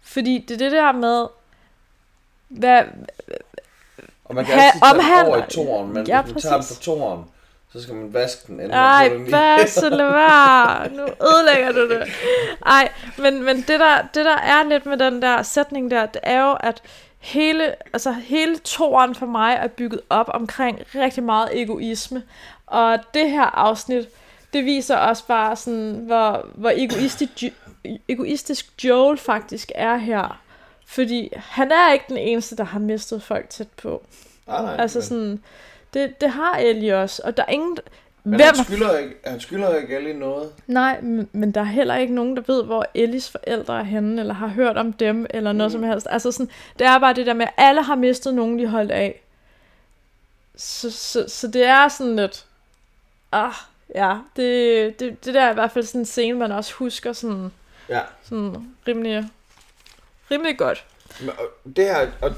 [0.03, 1.27] Fordi det er det der med,
[2.49, 2.83] hvad,
[4.25, 6.55] Og man kan Ha- altid tage omhandler- over i toren, men Ja, hvis man tager
[6.55, 7.25] den fra toren,
[7.73, 8.55] så skal man vaske den.
[8.61, 10.89] inden Ej, hvad så lad være.
[10.93, 12.03] Nu ødelægger du det.
[12.67, 16.21] Ej, men, men det, der, det der er lidt med den der sætning der, det
[16.23, 16.83] er jo, at
[17.19, 22.23] hele, altså hele toren for mig er bygget op omkring rigtig meget egoisme.
[22.67, 24.09] Og det her afsnit,
[24.53, 27.45] det viser også bare sådan, hvor, hvor egoistisk,
[28.09, 30.41] egoistisk Joel faktisk er her.
[30.87, 34.03] Fordi han er ikke den eneste, der har mistet folk tæt på.
[34.47, 35.43] Nej, nej, altså men- sådan,
[35.95, 37.23] det, det har Ellie også.
[37.25, 37.79] Og der er ingen...
[38.25, 40.53] Men Hvem han skylder, ikke, han skylder ikke Ellie noget.
[40.67, 44.21] Nej, men, men der er heller ikke nogen, der ved, hvor Ellis forældre er henne,
[44.21, 45.81] eller har hørt om dem, eller noget Mm.
[45.81, 46.07] som helst.
[46.11, 48.91] Altså sådan, det er bare det der med, at alle har mistet nogen, de holdt
[48.91, 49.23] af.
[50.57, 52.47] Så, så, så det er sådan lidt...
[53.33, 53.53] Ah,
[53.95, 57.13] ja, det, det, det der er i hvert fald sådan en scene, man også husker
[57.13, 57.53] sådan,
[57.89, 58.01] Ja.
[58.23, 58.57] sådan
[58.89, 59.25] rimelig,
[60.31, 60.85] rimelig godt.
[61.21, 62.33] Men, og det her, og,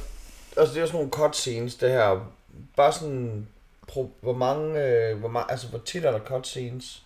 [0.57, 2.31] altså det er jo sådan nogle cutscenes, det her.
[2.77, 3.47] Bare sådan,
[3.89, 7.03] pro, hvor mange, øh, hvor mange, altså hvor tit er der cutscenes?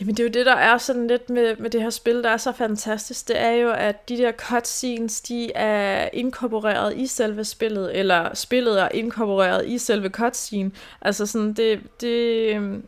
[0.00, 2.30] Jamen det er jo det, der er sådan lidt med, med det her spil, der
[2.30, 3.28] er så fantastisk.
[3.28, 8.82] Det er jo, at de der cutscenes, de er inkorporeret i selve spillet, eller spillet
[8.82, 10.70] er inkorporeret i selve cutscene.
[11.00, 12.82] Altså sådan, det, det,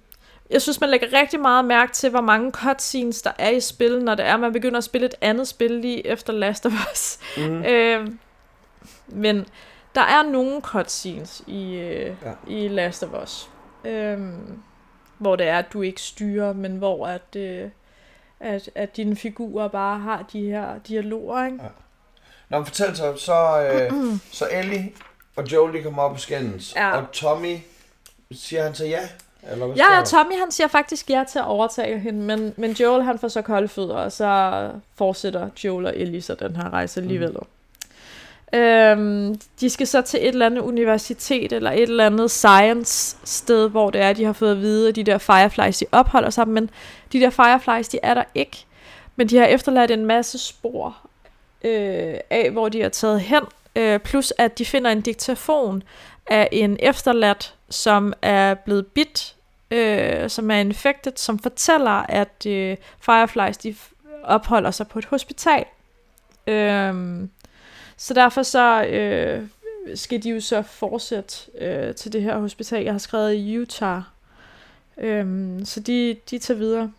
[0.51, 4.05] jeg synes, man lægger rigtig meget mærke til, hvor mange cutscenes der er i spil,
[4.05, 7.19] når det er, man begynder at spille et andet spil lige efter Last of Us.
[7.37, 7.63] Mm.
[7.69, 8.09] Øh,
[9.09, 9.47] men
[9.95, 12.29] der er nogle cutscenes i, øh, Ja.
[12.29, 12.35] ja.
[12.47, 13.51] i Last of Us.
[13.85, 14.19] Øh,
[15.19, 17.69] hvor det er, at du ikke styrer, men hvor at, øh,
[18.41, 21.59] at, at dine figurer bare har de her dialoger, ikke?
[22.49, 23.93] Nå, men fortæl så, så, øh,
[24.39, 24.93] så Ellie
[25.37, 26.75] og Joel, de kommer op og skændes.
[26.77, 26.97] Ja.
[26.97, 27.57] Og Tommy,
[28.33, 29.01] siger han så ja?
[29.51, 30.05] Eller hvad Ja, ja, der?
[30.05, 33.43] Tommy han siger faktisk ja til at overtage hende, men, men Joel han får så
[33.43, 37.31] kolde fødder, og så fortsætter Joel og Ellie så den her rejse alligevel.
[37.31, 37.47] Mm.
[38.55, 43.71] Øhm, de skal så til et eller andet universitet, eller et eller andet science sted,
[43.71, 46.49] hvor det er, de har fået at vide, at de der fireflies, de opholder sig,
[46.49, 46.71] men
[47.13, 48.65] de der fireflies, de er der ikke.
[49.17, 50.97] Men de har efterladt en masse spor
[51.65, 53.43] øh, af, hvor de er taget hen,
[53.77, 55.83] øh, plus at de finder en diktafon
[56.27, 59.35] af en efterladt, som er blevet bit,
[59.71, 63.77] øh, som er infected, som fortæller, at øh, fireflies de
[64.25, 65.65] opholder sig på et hospital.
[66.47, 67.31] Øhm,
[67.99, 69.49] så derfor så øh,
[69.95, 72.85] skal de jo så fortsætte øh, til det her hospital.
[72.85, 74.03] Jeg har skrevet i Utah.
[74.99, 76.93] Øhm, så de, de tager videre.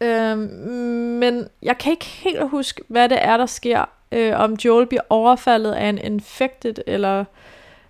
[0.00, 0.38] Øhm,
[1.18, 3.84] men jeg kan ikke helt huske, hvad det er, der sker.
[4.12, 7.24] Øh, om Joel bliver overfaldet af en infected, eller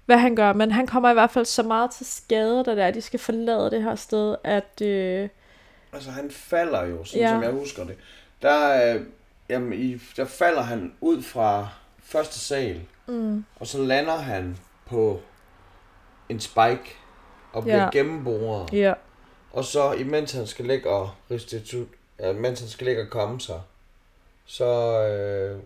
[0.07, 0.53] hvad han gør.
[0.53, 3.21] Men han kommer i hvert fald så meget til skade, da det er, de skal
[3.21, 4.81] forlade det her sted, at...
[4.83, 5.29] Øh,
[5.93, 7.29] Altså han falder jo, sådan Ja.
[7.29, 7.95] som jeg husker det.
[8.43, 9.01] Der, øh,
[9.49, 11.69] jamen, i, der falder han ud fra
[12.09, 15.21] første sal, mm, og så lander han på
[16.29, 16.97] en spike
[17.53, 17.91] og bliver Ja.
[17.93, 18.73] gennemboret.
[18.73, 18.95] ja.
[19.53, 21.87] Og så imens han skal ligge og restitut,
[22.21, 23.61] ja, mens han skal ligge og komme sig,
[24.47, 24.65] så,
[25.03, 25.61] øh,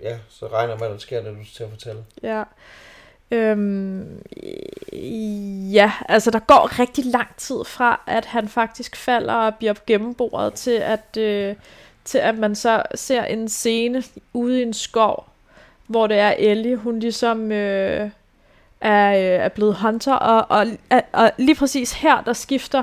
[0.00, 2.04] ja, så regner med, at der sker det, du til at fortælle.
[2.22, 2.42] Ja.
[3.30, 4.22] Øhm,
[5.72, 10.54] ja, altså der går rigtig lang tid fra, at han faktisk falder og bliver gennemboret,
[10.54, 11.56] til at, øh,
[12.04, 15.26] til at man så ser en scene ude i en skov,
[15.88, 18.10] hvor det er Ellie, hun ligesom øh,
[18.80, 22.82] er, øh, er blevet hunter, og, og, og, og lige præcis her, der skifter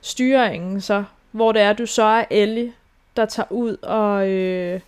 [0.00, 2.72] styringen så, hvor det er, du så er Ellie,
[3.16, 4.80] der tager ud og, øh,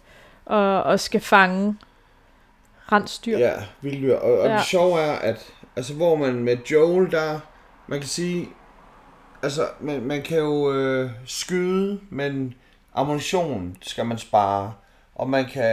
[0.46, 1.76] og, og skal fange
[2.92, 3.38] rensdyr.
[3.38, 4.16] Ja, vilddyr.
[4.16, 4.54] Og, og Ja.
[4.54, 7.40] det sjove er, at altså, hvor man med Joel, der,
[7.86, 8.48] man kan sige,
[9.42, 12.54] altså, man, man kan jo øh, skyde, men
[12.94, 14.72] ammunition skal man spare.
[15.18, 15.64] Og man kan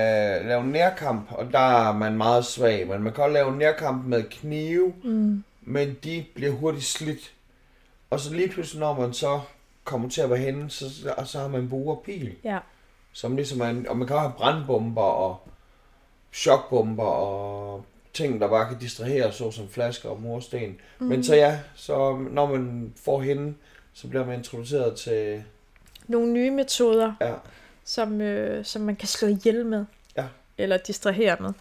[0.45, 2.87] lave nærkamp, og der er man meget svag.
[2.87, 5.43] Men man kan også lave nærkamp med knive, Mm.
[5.61, 7.31] men de bliver hurtigt slidt.
[8.09, 9.39] Og så lige pludselig, når man så
[9.83, 10.85] kommer til at være henne, så,
[11.25, 12.35] så har man bue og pil.
[12.43, 12.57] Ja.
[13.13, 15.37] Som ligesom en, og man kan også have brandbomber og
[16.33, 20.77] chokbomber og ting, der bare kan distrahere, såsom flasker og mursten.
[20.99, 21.05] Mm.
[21.05, 23.53] Men så ja, så når man får hende,
[23.93, 25.43] så bliver man introduceret til...
[26.07, 27.33] Nogle nye metoder, Ja,
[27.85, 29.85] som, øh, som man kan slå ihjel med.
[30.17, 30.23] Ja.
[30.57, 31.53] Eller distrahere med.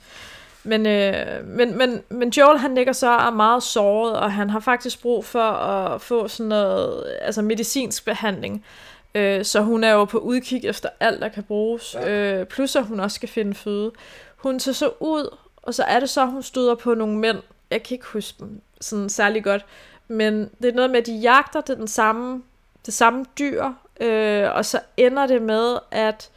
[0.64, 4.50] Men, øh, men, men, men Joel han ligger så og er meget såret, og han
[4.50, 8.64] har faktisk brug for at få sådan noget altså medicinsk behandling.
[9.14, 11.94] Øh, så hun er jo på udkig efter alt, der kan bruges.
[11.94, 12.10] Ja.
[12.10, 13.92] Øh, plus at hun også skal finde føde.
[14.37, 17.38] Hun tager så ud, og så er det så, hun støder på nogle mænd.
[17.70, 19.66] Jeg kan ikke huske dem sådan særlig godt.
[20.08, 22.42] Men det er noget med, at de jagter det, den samme,
[22.87, 26.30] det samme dyr, øh, og så ender det med, at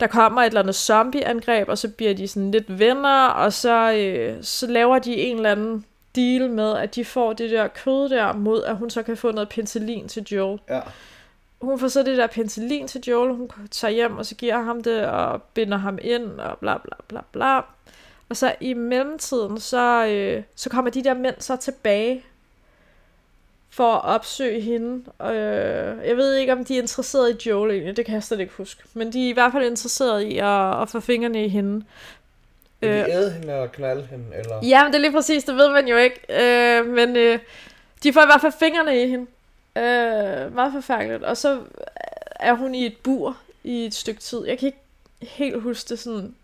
[0.00, 3.92] der kommer et eller andet zombieangreb, og så bliver de sådan lidt venner, og så,
[3.92, 5.84] øh, så laver de en eller anden
[6.16, 9.30] deal med, at de får det der kød der, mod at hun så kan få
[9.32, 10.60] noget penicillin til Joel.
[10.68, 10.80] ja.
[11.60, 14.82] Hun får så det der penicillin til Joel, hun tager hjem, og så giver ham
[14.82, 17.60] det, og binder ham ind, og bla bla bla bla.
[18.28, 22.24] Og så i mellemtiden, så, øh, så kommer de der mænd så tilbage,
[23.70, 25.04] for at opsøge hende.
[25.22, 28.40] Øh, jeg ved ikke, om de er interesseret i Joel egentlig, det kan jeg slet
[28.40, 28.82] ikke huske.
[28.94, 31.84] Men de er i hvert fald interesseret i at, at få fingrene i hende.
[32.80, 34.24] Vil de æde hende eller knalde hende?
[34.36, 34.60] Eller?
[34.62, 36.20] Ja, men det er lige præcis, det ved man jo ikke.
[36.28, 37.38] Øh, men øh,
[38.02, 39.26] de får i hvert fald fingrene i hende.
[39.76, 41.22] Øh, meget forfærdeligt.
[41.22, 41.60] Og så
[42.34, 44.46] er hun i et bur i et stykke tid.
[44.46, 44.78] Jeg kan ikke
[45.22, 46.34] helt huske det sådan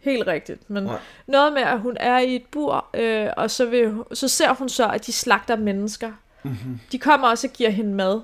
[0.00, 0.98] helt rigtigt, men Nej.
[1.26, 4.68] noget med, at hun er i et bur, øh, og så, vil, så ser hun
[4.68, 6.12] så, at de slagter mennesker.
[6.44, 6.80] Mm-hmm.
[6.92, 8.20] De kommer også og giver hende mad,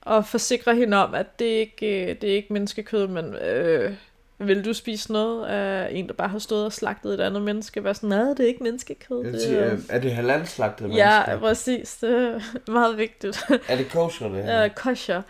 [0.00, 3.92] og forsikrer hende om, at det ikke øh, det er ikke menneskekød, men øh,
[4.38, 7.80] vil du spise noget af en, der bare har stået og slagtet et andet menneske?
[7.80, 9.24] Hvad sådan, nej, det er ikke menneskekød.
[9.24, 11.08] Jeg sige, det er, er det halal-slagtet menneske?
[11.08, 11.94] Ja, præcis.
[11.94, 13.46] Det er meget vigtigt.
[13.68, 14.62] Er det kosher, det her?
[14.62, 15.22] Ja, kosher.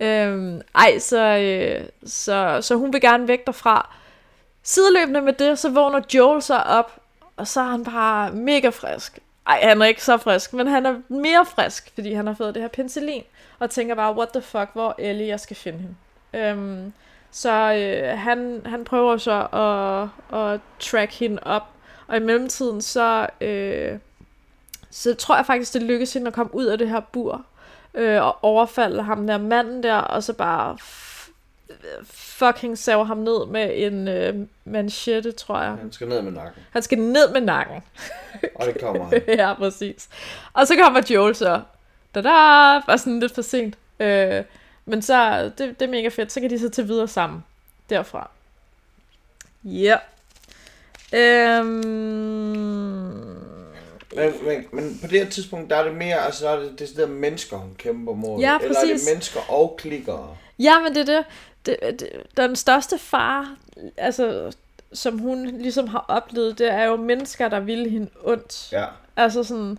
[0.00, 3.96] Øhm, ej, så, øh, så, så hun vil gerne væk derfra.
[4.62, 7.00] Sideløbende med det, så vågner Joel så op,
[7.36, 9.18] og så er han bare mega frisk.
[9.46, 12.54] Ej, han er ikke så frisk, men han er mere frisk, fordi han har fået
[12.54, 13.22] det her penicillin,
[13.58, 15.94] og tænker bare, what the fuck, hvor er Ellie, jeg skal finde hende.
[16.34, 16.92] Øhm,
[17.30, 21.62] så øh, han, han prøver så at, at track hende op,
[22.06, 23.98] og i mellemtiden så, øh,
[24.90, 27.44] så tror jeg faktisk, det lykkes hende at komme ud af det her bur,
[27.94, 30.78] øh, og overfalde ham der manden der, og så bare
[32.04, 35.70] fucking saver ham ned med en øh, manchette, tror jeg.
[35.70, 36.62] Han skal ned med nakken.
[36.70, 37.82] Han skal ned med nakken.
[38.54, 39.22] og det kommer han.
[39.28, 40.08] ja, præcis.
[40.52, 41.60] Og så kommer Joel så.
[42.14, 42.30] Da-da!
[42.86, 43.78] Bare sådan lidt for sent.
[44.00, 44.44] Øh,
[44.84, 46.32] men så, det, det er mega fedt.
[46.32, 47.44] Så kan de så til videre sammen.
[47.90, 48.30] Derfra.
[49.64, 49.96] Ja.
[51.14, 51.58] Yeah.
[51.58, 51.64] Øhm...
[54.16, 56.78] Men, men, men på det her tidspunkt, der er det mere, altså der er det
[56.78, 58.40] decideret mennesker, hun kæmper mod.
[58.40, 58.76] Ja, præcis.
[58.76, 60.36] Eller er det mennesker og klikkere?
[60.58, 61.24] Ja, men det er det.
[61.66, 63.56] Det, det den største far,
[63.96, 64.52] altså,
[64.92, 68.72] som hun ligesom har oplevet, det er jo mennesker, der vil hende ondt.
[68.72, 68.84] Ja.
[69.16, 69.78] Altså sådan,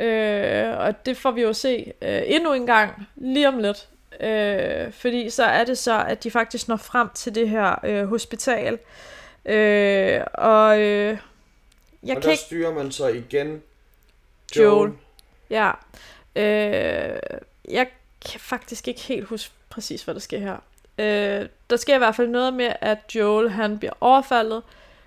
[0.00, 3.88] øh, og det får vi jo se øh, endnu en gang, lige om lidt.
[4.20, 8.06] Øh, fordi så er det så, at de faktisk når frem til det her øh,
[8.08, 8.78] hospital.
[9.44, 11.18] Øh, og øh,
[12.02, 13.62] jeg og kan der styrer man så igen
[14.56, 14.66] Joel.
[14.66, 14.92] Joel.
[15.50, 15.70] Ja.
[16.36, 17.20] Øh,
[17.70, 17.86] jeg
[18.30, 20.56] kan faktisk ikke helt huske præcis, hvad der sker her.
[20.98, 24.62] Øh, der sker i hvert fald noget med, at Joel han bliver overfaldet.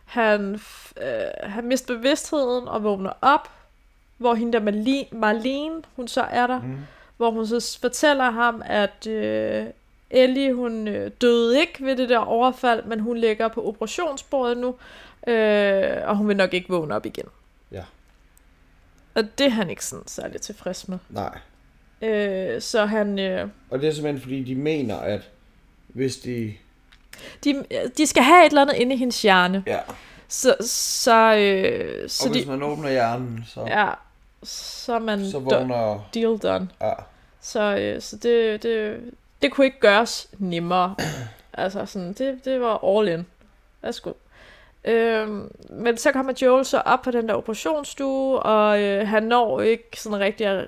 [0.05, 0.59] Han,
[1.01, 1.09] øh,
[1.43, 3.49] han mister bevidstheden og vågner op,
[4.17, 6.61] hvor hende der Marlene, Marlene hun så er der.
[6.61, 6.77] Mm
[7.19, 9.65] hvor hun så fortæller ham, at øh,
[10.09, 14.75] Ellie, hun øh, døde ikke ved det der overfald, men hun ligger på operationsbordet nu,
[15.27, 17.25] øh, og hun vil nok ikke vågne op igen.
[17.71, 17.83] Ja.
[19.15, 20.97] Og det er han ikke sådan særlig tilfreds med.
[21.09, 21.37] Nej.
[22.01, 23.19] Øh, så han...
[23.19, 25.29] Øh, og det er simpelthen fordi, de mener, at
[25.93, 26.53] hvis de...
[27.43, 27.65] De,
[27.97, 29.63] de skal have et eller andet inde i hendes hjerne.
[29.67, 29.79] Ja.
[30.27, 33.65] Så, så, øh, så og hvis de, man åbner hjernen, så...
[33.67, 33.89] Ja,
[34.43, 36.09] så er man så vågner...
[36.13, 36.69] deal done.
[36.81, 36.93] Ja.
[37.41, 38.99] Så, øh, så det, det,
[39.41, 40.95] det kunne ikke gøres nemmere.
[41.53, 43.25] altså sådan, det, det var all in.
[43.81, 44.11] Værsgo.
[44.85, 49.61] Øhm, men så kommer Joel så op på den der operationsstue, og øh, han når
[49.61, 50.65] ikke sådan rigtig at,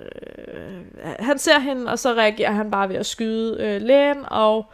[0.54, 0.82] øh,
[1.18, 4.66] Han ser hende, og så reagerer han bare ved at skyde øh, lægen, og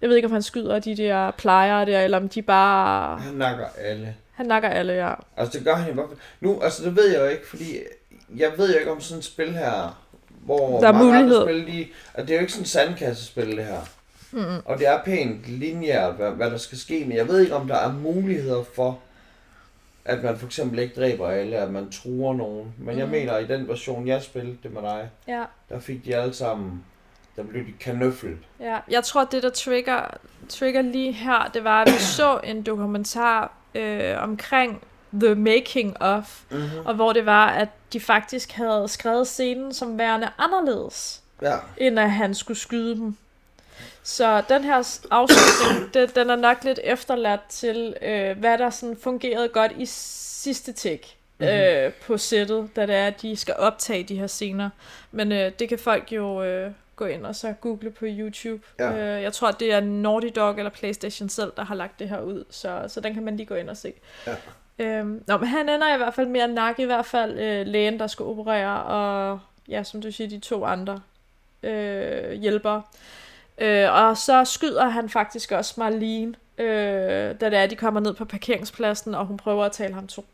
[0.00, 3.18] jeg ved ikke, om han skyder de der plejere der, eller om de bare...
[3.18, 4.14] Han nakker alle.
[4.32, 5.14] Han nakker alle, ja.
[5.36, 6.18] Altså det gør han i hvert fald.
[6.40, 7.78] Nu, altså det ved jeg jo ikke, fordi
[8.36, 11.42] jeg ved jo ikke om sådan et spil her, hvor der er mange mulighed.
[11.42, 13.80] andre spil, de, altså det er jo ikke sådan et sandkassespil det her.
[14.32, 14.62] Mm.
[14.64, 17.68] Og det er pænt lineært, hvad, hvad der skal ske, men jeg ved ikke, om
[17.68, 18.98] der er muligheder for,
[20.04, 22.74] at man for eksempel ikke dræber alle, at man truer nogen.
[22.78, 23.00] Men mm.
[23.00, 25.44] jeg mener, i den version, jeg spillede det med dig, ja.
[25.68, 26.84] der fik de alle sammen,
[27.38, 28.36] der blev de kanøffel.
[28.60, 30.00] Ja, jeg tror, det der trigger,
[30.48, 36.40] trigger lige her, det var, at vi så en dokumentar øh, omkring The Making of,
[36.50, 36.86] mm-hmm.
[36.86, 41.56] og hvor det var, at de faktisk havde skrevet scenen som værende anderledes, ja.
[41.76, 43.16] end at han skulle skyde dem.
[44.02, 48.96] Så den her afslutning, det, den er nok lidt efterladt til, øh, hvad der sådan
[49.02, 51.54] fungerede godt i sidste take mm-hmm.
[51.56, 54.70] øh, på sættet, da det er, at de skal optage de her scener.
[55.12, 58.66] Men øh, det kan folk jo øh, gå ind og så google på YouTube.
[58.78, 59.16] Ja.
[59.16, 62.20] Øh, jeg tror, det er Naughty Dog eller Playstation selv, der har lagt det her
[62.20, 63.92] ud, så, så den kan man lige gå ind og se.
[64.26, 64.34] Ja.
[64.78, 67.66] Øhm, nå, men han ender i hvert fald med at nakke i hvert fald øh,
[67.66, 71.00] lægen, der skal operere, og ja, som du siger, de to andre
[71.62, 72.82] øh, hjælpere.
[73.58, 78.14] Øh, og så skyder han faktisk også Marlene, øh, da det er, de kommer ned
[78.14, 80.24] på parkeringspladsen, og hun prøver at tale ham to.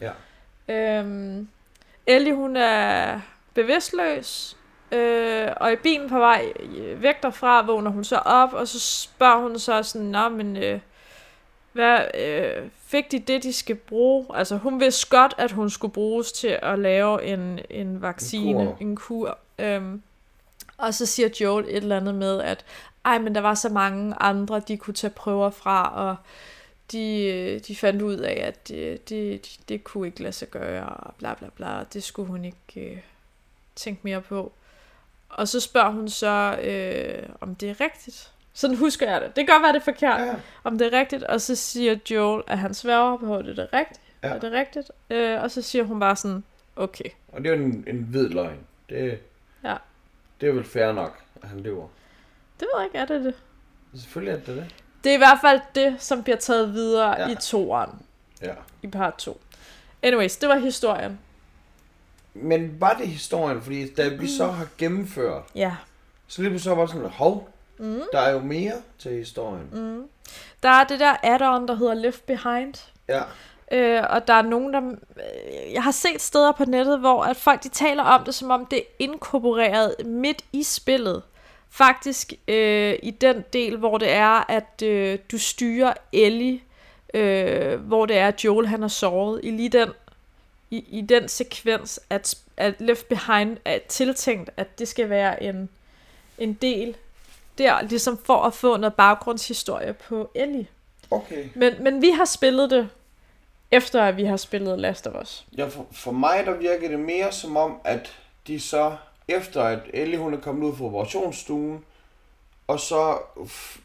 [0.00, 0.10] Ja.
[0.68, 1.48] Øhm,
[2.06, 3.20] Ellie, hun er
[3.54, 4.56] bevidstløs,
[4.92, 8.80] øh, og i bilen på vej øh, væk derfra vågner hun så op, og så
[8.80, 10.56] spørger hun så sådan, nå, men...
[10.56, 10.80] Øh,
[11.74, 14.26] hvad øh, fik de det, de skal bruge?
[14.34, 18.66] Altså hun vidste godt, at hun skulle bruges til at lave en, en vaccine, en
[18.66, 18.76] kur.
[18.80, 19.38] en kur.
[19.58, 20.02] Øhm,
[20.78, 22.64] og så siger Joel et eller andet med, at
[23.04, 26.16] ej, men der var så mange andre, de kunne tage prøver fra, og
[26.92, 31.14] de, de fandt ud af, at det, det, det kunne ikke lade sig gøre, og
[31.14, 32.98] bla bla bla, det skulle hun ikke øh,
[33.76, 34.52] tænke mere på.
[35.34, 38.30] Og så spørger hun så, øh, om det er rigtigt.
[38.52, 39.36] Sådan husker jeg det.
[39.36, 40.34] Det kan godt være, det er forkert, ja.
[40.64, 41.22] om det er rigtigt.
[41.22, 44.00] Og så siger Joel, at han sværger på, at det er rigtigt.
[44.22, 44.28] Ja.
[44.28, 44.90] Er det rigtigt?
[45.10, 46.44] Øh, og så siger hun bare sådan,
[46.76, 47.04] okay.
[47.28, 48.58] Og det er jo en, en hvid løgn.
[48.88, 49.18] Det,
[49.64, 49.76] ja.
[50.40, 51.88] det er vel fair nok, at han lever.
[52.60, 53.34] Det ved jeg ikke, er det det?
[54.00, 54.74] Selvfølgelig er det det.
[55.04, 57.28] Det er i hvert fald det, som bliver taget videre ja.
[57.28, 58.02] i toeren.
[58.42, 58.54] Ja.
[58.82, 59.40] I part 2.
[60.02, 61.18] Anyways, det var historien.
[62.34, 63.62] Men var det historien?
[63.62, 65.72] Fordi da vi så har gennemført, Ja.
[66.26, 68.00] så lige pludselig var det sådan, hov, Mm.
[68.12, 69.68] der er jo mere til historien.
[69.72, 70.02] Mm.
[70.62, 72.74] Der er det der add-on, der hedder Left Behind.
[73.08, 73.22] Ja.
[73.72, 74.80] Øh, og der er nogen, der...
[75.72, 78.66] Jeg har set steder på nettet, hvor at folk de taler om det, som om
[78.66, 81.22] det er inkorporeret midt i spillet.
[81.70, 86.60] Faktisk øh, i den del, hvor det er, at øh, du styrer Ellie,
[87.14, 89.40] øh, hvor det er, at Joel han er såret.
[89.42, 89.88] I lige den,
[90.74, 95.68] i, i den sekvens, at, at Left Behind er tiltænkt, at det skal være en,
[96.38, 96.96] en del
[97.58, 100.66] der, ligesom for at få noget baggrundshistorie på Ellie.
[101.10, 101.48] Okay.
[101.54, 102.88] Men, men vi har spillet det,
[103.70, 105.46] efter at vi har spillet Last of Us.
[105.56, 108.12] Ja, for, for mig der virker det mere som om, at
[108.46, 108.96] de så,
[109.28, 111.84] efter at Ellie hun er kommet ud fra operationsstuen,
[112.66, 113.18] og så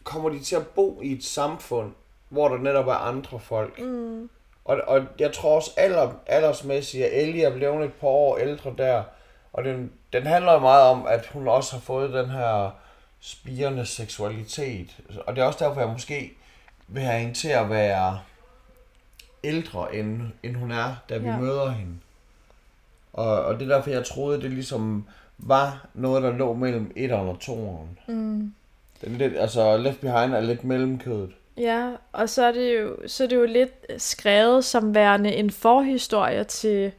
[0.04, 1.92] kommer de til at bo i et samfund,
[2.30, 3.80] hvor der netop er andre folk.
[3.80, 4.30] Mm.
[4.70, 8.74] Og, og jeg tror også alder, aldersmæssigt, at Ellie er blevet et par år ældre
[8.78, 9.04] der.
[9.54, 12.70] Og den, den handler meget om, at hun også har fået den her
[13.20, 14.98] spirende seksualitet.
[15.28, 16.32] Og det er også derfor, jeg måske
[16.88, 18.20] vil have hende til at være
[19.44, 21.38] ældre, end, end hun er, da vi Ja.
[21.38, 21.94] møder hende.
[23.14, 25.08] Og, og det er derfor, jeg troede, det ligesom
[25.38, 28.12] var noget, der lå mellem 1'eren og 2'eren.
[28.12, 28.54] Mm.
[29.02, 31.32] Det er lidt, altså Left Behind er lidt mellemkødet.
[31.60, 35.52] Ja, og så er, det jo, så er det jo lidt skrevet som værende en
[35.52, 36.92] forhistorie til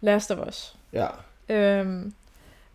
[0.00, 0.76] Last of Us.
[0.92, 1.06] Ja.
[1.48, 2.12] Øhm,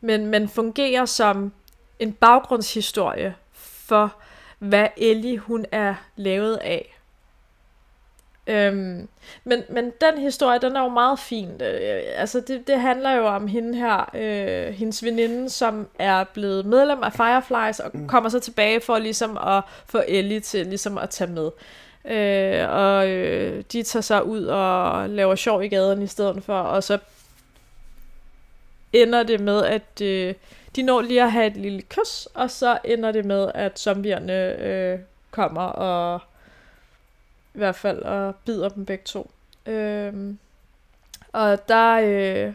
[0.02, 1.54] men, men fungerer som
[2.00, 4.16] en baggrundshistorie for,
[4.60, 6.98] hvad Ellie hun er lavet af.
[8.48, 9.08] Øhm,
[9.44, 11.50] men, men den historie, den er jo meget fin.
[11.62, 16.66] Øh, altså, det, det handler jo om hende her, øh, hendes veninde, som er blevet
[16.66, 18.08] medlem af Fireflies, og mm.
[18.08, 21.52] kommer så tilbage for ligesom at få Ellie til ligesom at tage med.
[22.06, 26.60] Øh, og øh, de tager så ud og laver sjov i gaden i stedet for,
[26.60, 26.98] og så
[28.94, 30.34] ender det med, at øh,
[30.76, 34.60] de når lige at have et lille kys, og så ender det med, at zombierne
[34.60, 35.00] øh,
[35.32, 36.22] kommer og
[37.56, 39.32] i hvert fald og bider dem begge to.
[39.66, 40.38] Øhm,
[41.34, 42.00] og der...
[42.04, 42.54] Øh,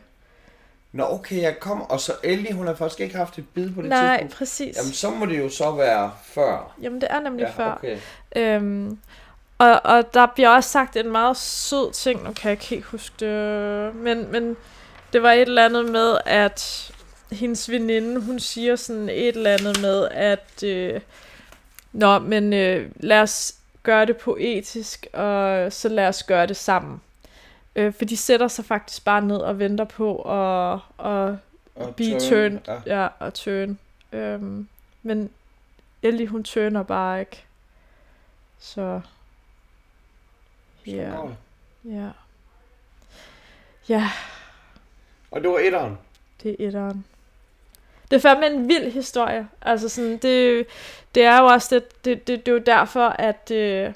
[0.92, 3.80] Nå, okay, jeg kom, og så Ellie, hun har faktisk ikke haft et bid på
[3.82, 4.34] det nej, tidspunkt.
[4.36, 4.76] præcis.
[4.76, 6.74] Jamen, så må det jo så være før.
[6.82, 7.72] Jamen, det er nemlig Ja, før.
[7.74, 7.98] okay.
[8.36, 8.98] Øhm,
[9.58, 12.84] og, og der bliver også sagt en meget sød ting, nu kan jeg ikke helt
[12.84, 14.56] huske det, men, men
[15.12, 16.90] det var et eller andet med, at
[17.32, 21.00] hendes veninde, hun siger sådan et eller andet med, at øh,
[21.92, 27.00] nå, men øh, lad os gøre det poetisk, og så lad os gøre det sammen.
[27.76, 30.74] Øh, for de sætter sig faktisk bare ned og venter på at,
[31.06, 31.34] at
[31.74, 33.02] Og be turn, turn, ja.
[33.02, 33.78] ja, og turn.
[34.12, 34.68] Øhm,
[35.02, 35.30] men
[36.02, 37.44] Ellie, hun turner bare ikke.
[38.58, 39.00] Så,
[40.86, 41.12] ja,
[41.84, 42.08] ja.
[43.88, 44.10] Ja,
[45.30, 45.98] Og det var etteren.
[46.42, 47.04] det er etteren.
[48.10, 49.48] Det er fandme en vild historie.
[49.62, 50.66] Altså sådan, det,
[51.14, 53.92] det er jo også det, det, det, det er jo derfor, at, øh,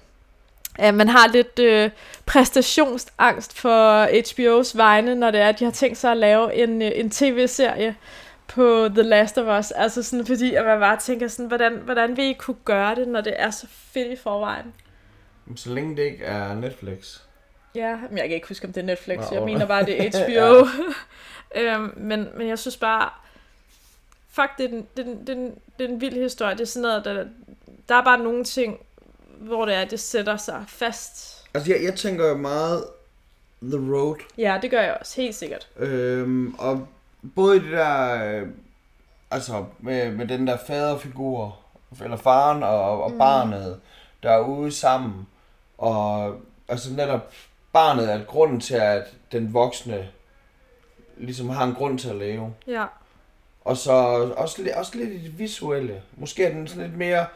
[0.78, 1.90] at man har lidt øh,
[2.26, 6.82] præstationsangst for HBO's vegne, når det er, at de har tænkt sig at lave en,
[6.82, 7.96] øh, en tv-serie
[8.48, 9.70] på The Last of Us.
[9.70, 13.08] Altså sådan, fordi at man bare tænker sådan, hvordan, hvordan vil I kunne gøre det,
[13.08, 14.74] når det er så fedt i forvejen?
[15.56, 17.18] Så længe det ikke er Netflix.
[17.74, 19.18] Ja, men jeg kan ikke huske, om det er Netflix.
[19.18, 20.66] Nå, jeg mener bare, det er HBO.
[21.60, 23.10] øhm, men, men jeg synes bare,
[24.32, 26.54] fuck, det er, den, det, er den, det, er den, det er en vild historie.
[26.54, 27.26] Det er sådan noget, der,
[27.88, 28.78] der er bare nogle ting,
[29.38, 31.44] hvor det er, det sætter sig fast.
[31.54, 32.84] Altså, jeg, jeg tænker jo meget
[33.62, 34.16] The Road.
[34.38, 35.68] Ja, det gør jeg også, helt sikkert.
[35.76, 36.88] Øhm, og
[37.34, 38.48] både det der, øh,
[39.30, 41.58] altså med, med den der faderfigur,
[42.02, 43.18] eller faren og, og mm.
[43.18, 43.80] barnet,
[44.22, 45.26] der er ude sammen,
[45.78, 46.36] og
[46.68, 47.32] altså netop
[47.72, 50.08] barnet er grunden til, at den voksne
[51.16, 52.54] ligesom har en grund til at leve.
[52.66, 52.86] Ja,
[53.64, 53.92] Og så
[54.36, 56.02] også, lidt- også lidt i det visuelle.
[56.16, 57.26] Måske er den sådan lidt mere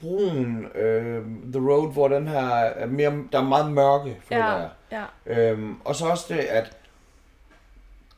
[0.00, 1.22] brun, øh,
[1.52, 4.52] The Road, hvor den her er mere, der er meget mørke, føler ja,
[4.90, 5.06] jeg.
[5.26, 5.50] ja.
[5.50, 6.76] Øhm, og så også det, at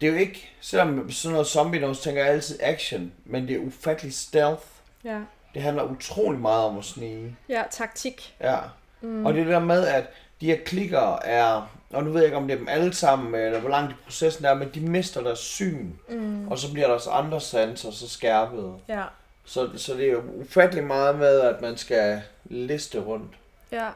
[0.01, 3.57] det er jo ikke, selvom sådan noget zombie, når tænker jeg altid action, men det
[3.57, 4.63] er ufattelig stealth.
[5.05, 5.21] Ja.
[5.55, 7.37] Det handler utrolig meget om at snige.
[7.49, 8.35] Ja, taktik.
[8.41, 8.59] Ja.
[9.01, 9.27] Mm.
[9.27, 10.05] Og det der med, at
[10.41, 13.35] de her klikker er, og nu ved jeg ikke, om det er dem alle sammen,
[13.35, 16.49] eller hvor langt i processen er, men de mister deres syn, mm.
[16.49, 18.75] og så bliver deres andre sanser så skærpet.
[18.89, 19.05] Ja.
[19.45, 23.35] Så, så det er jo ufattelig meget med, at man skal liste rundt.
[23.73, 23.89] Ja.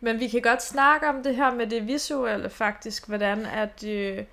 [0.00, 4.24] Men vi kan godt snakke om det her med det visuelle faktisk, hvordan at, øh,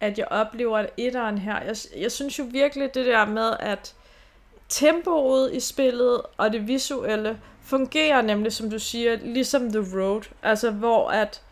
[0.00, 1.62] at jeg oplever etteren her.
[1.62, 3.94] Jeg, jeg synes jo virkelig det der med, at
[4.68, 10.22] tempoet i spillet og det visuelle fungerer nemlig, som du siger, ligesom The Road.
[10.42, 11.42] Altså hvor at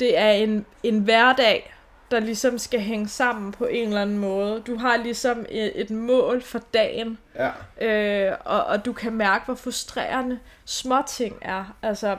[0.00, 1.74] det er en, en hverdag,
[2.10, 4.60] der ligesom skal hænge sammen på en eller anden måde.
[4.66, 7.50] Du har ligesom et, et mål for dagen, Ja.
[8.30, 11.76] øh, og, og du kan mærke, hvor frustrerende små ting er.
[11.82, 12.16] Altså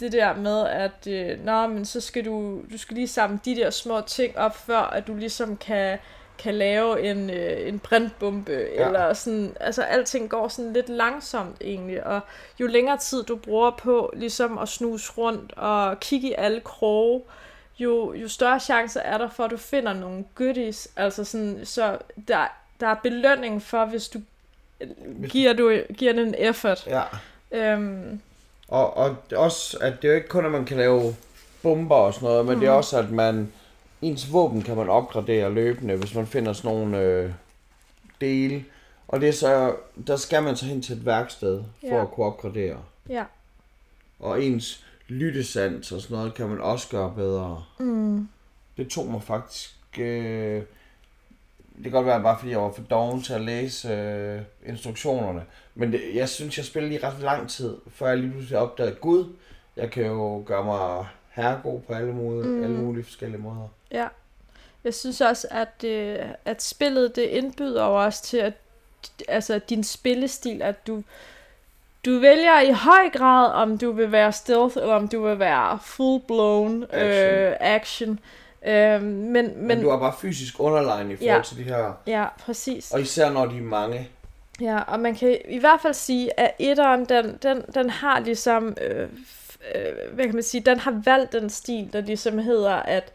[0.00, 3.56] det der med, at øh, nå, men så skal du, du skal lige samle de
[3.56, 5.98] der små ting op, før at du ligesom kan,
[6.38, 8.86] kan lave en, øh, en brandbombe, ja.
[8.86, 12.20] eller sådan, altså alting går sådan lidt langsomt egentlig, og
[12.60, 17.22] jo længere tid du bruger på ligesom at snuse rundt og kigge i alle kroge,
[17.78, 21.98] jo, jo større chancer er der for, at du finder nogle goodies, altså sådan, så
[22.28, 22.46] der,
[22.80, 24.18] der er belønning for, hvis du
[25.30, 26.86] giver, du, giver den en effort.
[26.86, 27.02] Ja.
[27.50, 28.20] Øhm,
[28.68, 31.16] Og, og også, at det er jo ikke kun, at man kan lave
[31.62, 32.60] bomber og sådan noget, men mm.
[32.60, 33.52] det er også, at man
[34.02, 37.32] ens våben kan man opgradere løbende, hvis man finder sådan nogle øh,
[38.20, 38.64] dele.
[39.08, 39.76] Og det er så,
[40.06, 42.02] der skal man så hen til et værksted for Ja.
[42.02, 42.76] at kunne opgradere.
[43.08, 43.24] ja.
[44.20, 47.64] Og ens lyttesans og sådan noget kan man også gøre bedre.
[47.78, 48.28] Mm.
[48.76, 49.74] Det tog mig faktisk...
[49.98, 50.62] Øh,
[51.76, 55.42] det kan godt være bare fordi jeg var for doven til at læse øh, instruktionerne.
[55.74, 58.94] Men det, jeg synes, jeg spillede lige ret lang tid, før jeg lige pludselig opdagede,
[58.94, 59.24] Gud,
[59.76, 62.62] jeg kan jo gøre mig herregod på alle, måder, mm.
[62.64, 63.68] alle mulige forskellige måder.
[63.92, 64.06] Ja.
[64.84, 68.52] Jeg synes også, at, øh, at spillet det indbyder jo også til, at
[69.28, 71.02] altså, din spillestil, at du,
[72.04, 75.78] du vælger i høj grad, om du vil være stealth, eller om du vil være
[75.82, 77.10] full-blown Action.
[77.10, 78.20] øh, action.
[78.66, 81.42] Øh, men, men, Men du er bare fysisk underlegen i forhold Ja.
[81.42, 81.92] til de her.
[82.06, 82.90] Ja, præcis.
[82.92, 84.08] Og især når de er mange.
[84.60, 88.76] Ja, og man kan i hvert fald sige, at etteren, den, den, den har ligesom,
[88.80, 89.08] øh,
[89.74, 93.12] øh, hvad kan man sige, den har valgt den stil, der ligesom hedder, at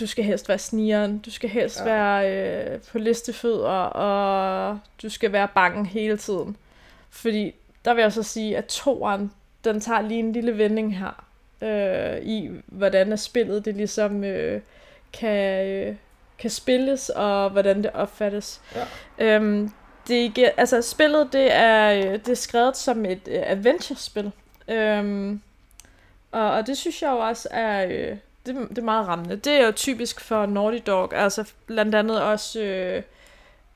[0.00, 1.84] du skal helst være snigeren, du skal helst Ja.
[1.84, 2.32] være
[2.74, 6.56] øh, på listefødder, og du skal være bange hele tiden.
[7.10, 9.32] Fordi der vil jeg så sige, at toeren,
[9.64, 11.24] den tager lige en lille vending her,
[11.62, 14.60] øh, i hvordan er spillet det ligesom øh,
[15.12, 15.96] kan, øh,
[16.38, 18.60] kan spilles, og hvordan det opfattes.
[18.74, 18.84] Ja.
[19.18, 19.70] Øhm,
[20.08, 24.32] det, altså, spillet det er, øh, det er skrevet som et øh, adventure-spil.
[24.68, 25.40] Øhm,
[26.32, 28.16] og, og det synes jeg jo også er, øh,
[28.46, 29.36] det, det er meget rammende.
[29.36, 33.02] Det er jo typisk for Naughty Dog, altså blandt andet også øh,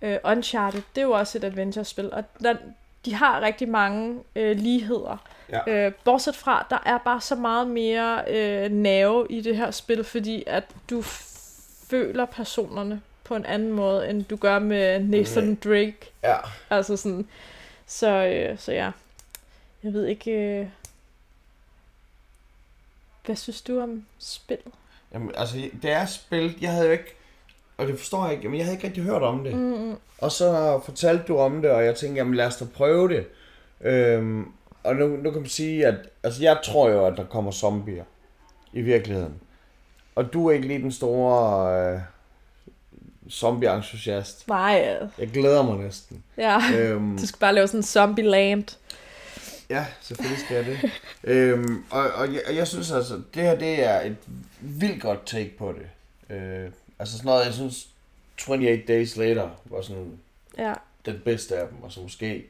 [0.03, 2.55] øh, Uncharted, det er jo også et adventure-spil, og der,
[3.05, 5.17] de har rigtig mange øh, ligheder.
[5.53, 5.87] Ja.
[5.87, 10.05] Øh, bortset fra, der er bare så meget mere øh, nerve i det her spil,
[10.05, 11.03] fordi at du
[11.91, 15.99] føler personerne på en anden måde, end du gør med Nathan Drake.
[16.23, 16.37] Ja.
[16.71, 17.29] Altså sådan,
[17.87, 18.91] så, øh, så ja,
[19.83, 20.67] jeg ved ikke, øh,
[23.31, 24.75] hvad synes du om spillet?
[25.15, 26.55] Jamen, altså, det er spillet.
[26.61, 27.15] Jeg havde jo ikke...
[27.79, 29.55] Og det forstår jeg ikke, men jeg havde ikke rigtig hørt om det.
[29.55, 33.09] Mm, Og så fortalte du om det, og jeg tænkte, jamen lad os da prøve
[33.09, 33.27] det.
[33.81, 34.45] Øhm,
[34.85, 38.05] og nu, nu kan man sige, at altså, jeg tror jo, at der kommer zombier
[38.73, 39.35] i virkeligheden.
[40.15, 42.01] Og du er ikke lige den store øh,
[43.31, 44.49] zombie-entusiast.
[44.49, 46.25] nej, Jeg glæder mig næsten.
[46.37, 48.65] ja, øhm, du skal bare lave sådan en zombie land.
[49.71, 50.91] Ja, selvfølgelig skal jeg det.
[51.25, 54.17] øhm, og, og jeg, og jeg synes altså, det her det er et
[54.61, 55.89] vildt godt take på det.
[56.37, 57.89] Øh, altså sådan noget, jeg synes
[58.49, 60.19] 28 Days Later var sådan
[60.59, 60.75] Ja,
[61.07, 62.47] den bedste af dem, og så måske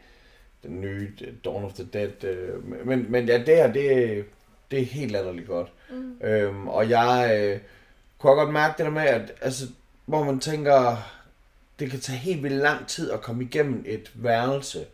[0.62, 1.12] den nye
[1.44, 2.24] Dawn of the Dead.
[2.24, 4.24] Øh, men, men ja, det her, det,
[4.70, 5.72] det er helt latterligt godt.
[5.90, 6.26] Mm.
[6.26, 7.60] Øhm, og jeg øh,
[8.18, 9.64] kunne godt mærke det der med, at altså,
[10.06, 10.96] hvor man tænker,
[11.78, 14.86] det kan tage helt vildt lang tid at komme igennem et værelse,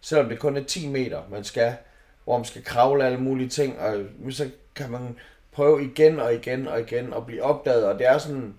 [0.00, 1.76] selvom det kun er 10 meter, man skal,
[2.24, 5.16] hvor man skal kravle alle mulige ting, og så kan man
[5.52, 8.54] prøve igen og igen og igen og blive opdaget, og det er sådan,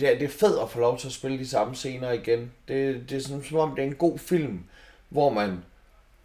[0.00, 2.52] Ja, det er fedt at få lov til at spille de samme scener igen.
[2.68, 4.64] Det, det er sådan, som om det er en god film,
[5.08, 5.64] hvor man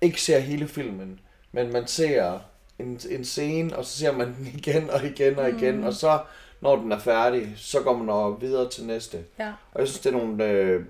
[0.01, 1.19] ikke ser hele filmen,
[1.51, 2.39] men man ser
[2.80, 5.84] en, en scene, og så ser man den igen og igen og igen, mm.
[5.84, 6.19] og så,
[6.61, 9.24] når den er færdig, så går man over videre til næste.
[9.39, 10.86] ja, Og jeg synes, det er nogle, øh,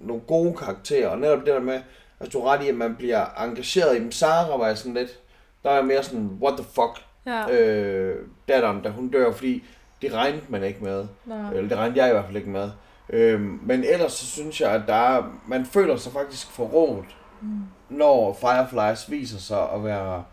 [0.00, 1.80] nogle gode karakterer, og netop det der med,
[2.20, 4.12] at du er ret i, at man bliver engageret i dem.
[4.12, 5.18] Sarah var jeg sådan lidt,
[5.62, 7.50] der er mere sådan, what the fuck, ja.
[7.50, 9.64] øh, datteren, da hun dør, fordi
[10.02, 11.06] det regnede man ikke med.
[11.24, 11.50] Nej.
[11.52, 12.70] Eller det regnede jeg i hvert fald ikke med.
[13.10, 17.60] Øhm, men ellers så synes jeg, at der er, man føler sig faktisk forrådt, mm.
[17.88, 20.24] når Fireflies viser sig at være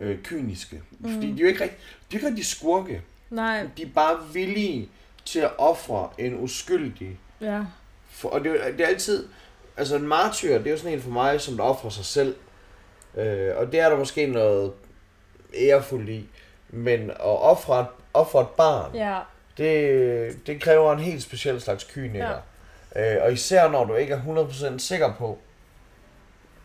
[0.00, 0.82] øh, kyniske.
[0.98, 1.12] Mm.
[1.12, 3.02] Fordi de er jo ikke rigtig, de er ikke rigtig skurke.
[3.30, 3.68] Nej.
[3.76, 4.88] De er bare villige
[5.24, 7.18] til at ofre en uskyldig.
[7.40, 7.60] Ja.
[8.10, 9.28] For, og det, det er altid,
[9.76, 12.36] altså en martyr, det er jo sådan en for mig, som der offrer sig selv.
[13.16, 14.72] Øh, og det er der måske noget
[15.54, 16.28] ærefuldt i.
[16.70, 19.18] Men at ofre et, ofre et barn, Ja.
[19.58, 22.34] det, det kræver en helt speciel slags kyniker.
[22.96, 23.16] Ja.
[23.16, 25.38] Øh, og især når du ikke er 100% sikker på,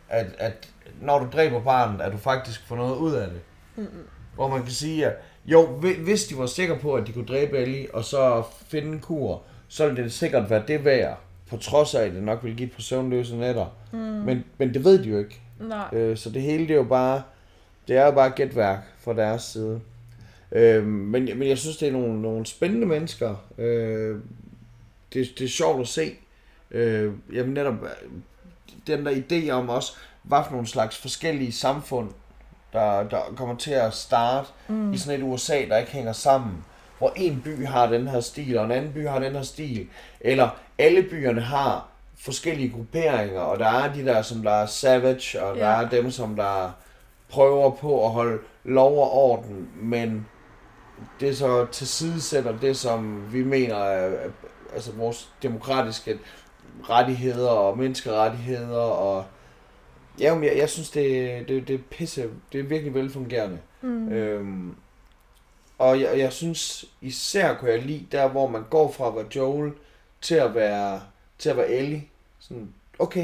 [0.09, 0.69] at, at
[1.01, 3.41] når du dræber barnet, at du faktisk får noget ud af det.
[3.75, 4.07] Mm-mm.
[4.35, 5.13] Hvor man kan sige, at
[5.45, 8.87] jo, hvi- hvis de var sikre på, at de kunne dræbe Ellie, og så finde
[8.91, 11.17] en kur, så ville det sikkert være det værd,
[11.49, 13.65] på trods af, at det nok ville give par søvnløse nætter.
[13.91, 13.99] Mm.
[13.99, 15.41] Men, men det ved de jo ikke.
[15.59, 15.87] Nej.
[15.93, 17.21] Øh, så det hele, det er jo bare,
[17.87, 19.81] det er jo bare gætværk fra deres side.
[20.51, 23.35] Øh, men, men jeg synes, det er nogle, nogle spændende mennesker.
[23.57, 24.19] Øh,
[25.13, 26.11] det, det er sjovt at se.
[26.71, 27.75] Øh, jamen netop,
[28.87, 29.93] den der idé om også,
[30.23, 32.09] hvad for nogle slags forskellige samfund,
[32.73, 34.93] der, der kommer til at starte mm.
[34.93, 36.63] i sådan et USA, der ikke hænger sammen.
[36.97, 39.87] Hvor en by har den her stil, og en anden by har den her stil.
[40.21, 41.87] Eller alle byerne har
[42.19, 45.81] forskellige grupperinger, og der er de der, som der er savage, og der Ja.
[45.83, 46.71] er dem, som der
[47.29, 50.25] prøver på at holde lov og orden, men
[51.19, 54.17] det så tilsidesætter det, som vi mener er
[54.73, 56.19] altså vores demokratiske
[56.89, 59.25] rettigheder og menneskerettigheder, og
[60.19, 63.57] ja, jeg, jeg synes, det, det, det er pisse, det er virkelig velfungerende.
[63.81, 64.09] Mm.
[64.11, 64.75] Øhm,
[65.77, 69.25] og jeg, jeg synes især kunne jeg lide der, hvor man går fra at være
[69.35, 69.71] Joel
[70.21, 71.01] til at være,
[71.39, 72.03] til at være Ellie.
[72.39, 73.21] Sådan, okay,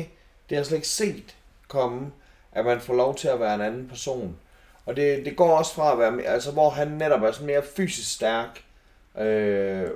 [0.49, 1.35] det har jeg slet ikke set
[1.67, 2.11] komme,
[2.51, 4.35] at man får lov til at være en anden person.
[4.85, 7.63] Og det, det går også fra at være, altså hvor han netop er sådan mere
[7.75, 8.63] fysisk stærk.
[9.19, 9.87] Øh,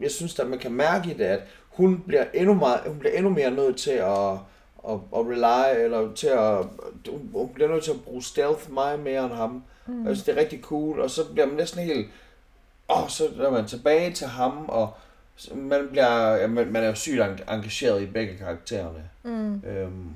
[0.00, 3.12] jeg synes, at man kan mærke i det, at hun bliver endnu, meget, hun bliver
[3.14, 4.30] endnu mere nødt til at,
[4.88, 6.56] at, at rely, eller til at,
[7.10, 9.64] hun- hun bliver nødt til at bruge stealth meget mere end ham.
[9.88, 10.06] Mm.
[10.06, 12.08] Altså, det er rigtig cool, og så bliver man næsten helt...
[12.90, 14.90] Åh, så er man tilbage til ham, og
[15.54, 19.08] man, bliver, ja, man, man er jo sygt eng- engageret i begge karaktererne.
[19.22, 19.62] Mm.
[19.68, 20.08] Øhm,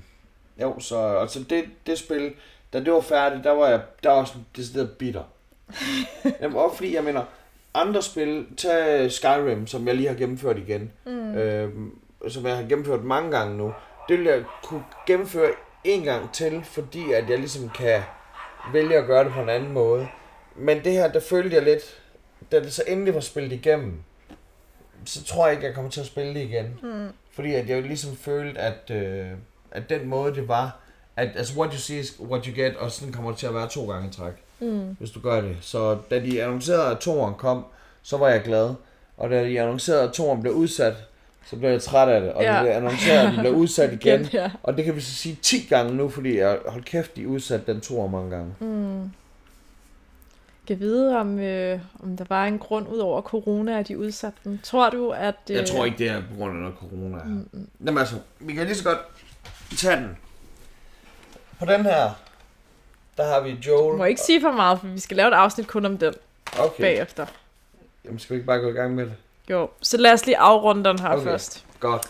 [0.60, 2.32] jo, så altså det, det spil,
[2.72, 5.22] da det var færdigt, der var jeg der var sådan decideret bitter.
[6.40, 7.22] Jamen, også fordi, jeg mener,
[7.74, 11.34] andre spil, tag Skyrim, som jeg lige har gennemført igen, Mm.
[11.34, 11.98] øhm,
[12.28, 13.74] som jeg har gennemført mange gange nu,
[14.08, 15.50] det vil jeg kunne gennemføre
[15.84, 18.02] en gang til, fordi at jeg ligesom kan
[18.72, 20.08] vælge at gøre det på en anden måde.
[20.56, 22.00] Men det her, der følte jeg lidt,
[22.52, 23.94] da det så endelig var spillet igennem,
[25.04, 26.78] så tror jeg ikke, jeg kommer til at spille det igen.
[26.82, 27.08] Mm.
[27.32, 29.26] Fordi at jeg jo ligesom følte, at, øh,
[29.70, 30.78] at den måde det var,
[31.16, 33.54] at altså, what you see is what you get, og sådan kommer det til at
[33.54, 34.96] være to gange i træk, Mm.
[34.98, 35.56] hvis du gør det.
[35.60, 37.64] Så da de annoncerede, at toeren kom,
[38.02, 38.74] så var jeg glad.
[39.16, 40.94] Og da de annoncerede, at toeren blev udsat,
[41.46, 42.32] så blev jeg træt af det.
[42.32, 42.52] Og Ja.
[42.52, 44.50] da de annoncerede, at den blev udsat igen, ja.
[44.62, 47.26] og det kan vi så sige 10 gange nu, fordi jeg hold kæft, de er
[47.26, 48.54] udsat den toer mange gange.
[48.60, 49.10] Mm.
[50.66, 54.38] Kan vide, om, øh, om der var en grund ud over corona, at de udsatte
[54.44, 54.60] den.
[54.62, 55.34] Tror du, at...
[55.50, 55.56] Øh...
[55.56, 57.18] Jeg tror ikke, det er på grund af noget corona.
[57.24, 57.68] Mm, mm.
[57.86, 58.98] Jamen altså, vi kan lige så godt
[59.76, 60.16] tage den.
[61.58, 62.10] På den her,
[63.16, 63.92] der har vi Joel.
[63.92, 66.14] Du må ikke sige for meget, for vi skal lave et afsnit kun om den
[66.58, 66.82] Okay.
[66.82, 67.26] bagefter.
[68.04, 69.14] Jamen, skal vi ikke bare gå i gang med det?
[69.50, 71.24] Jo, så lad os lige afrunde den her Okay.
[71.24, 71.64] først.
[71.80, 72.02] Godt.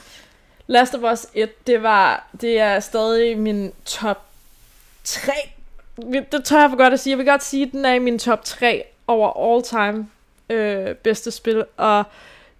[0.67, 4.27] Last of Us 1, det var, det er stadig min top
[5.05, 5.33] 3.
[6.33, 7.11] Det tør jeg for godt at sige.
[7.11, 10.09] Jeg vil godt sige, at den er i min top 3 over all time
[10.51, 11.65] øh, bedste spil.
[11.77, 12.05] Og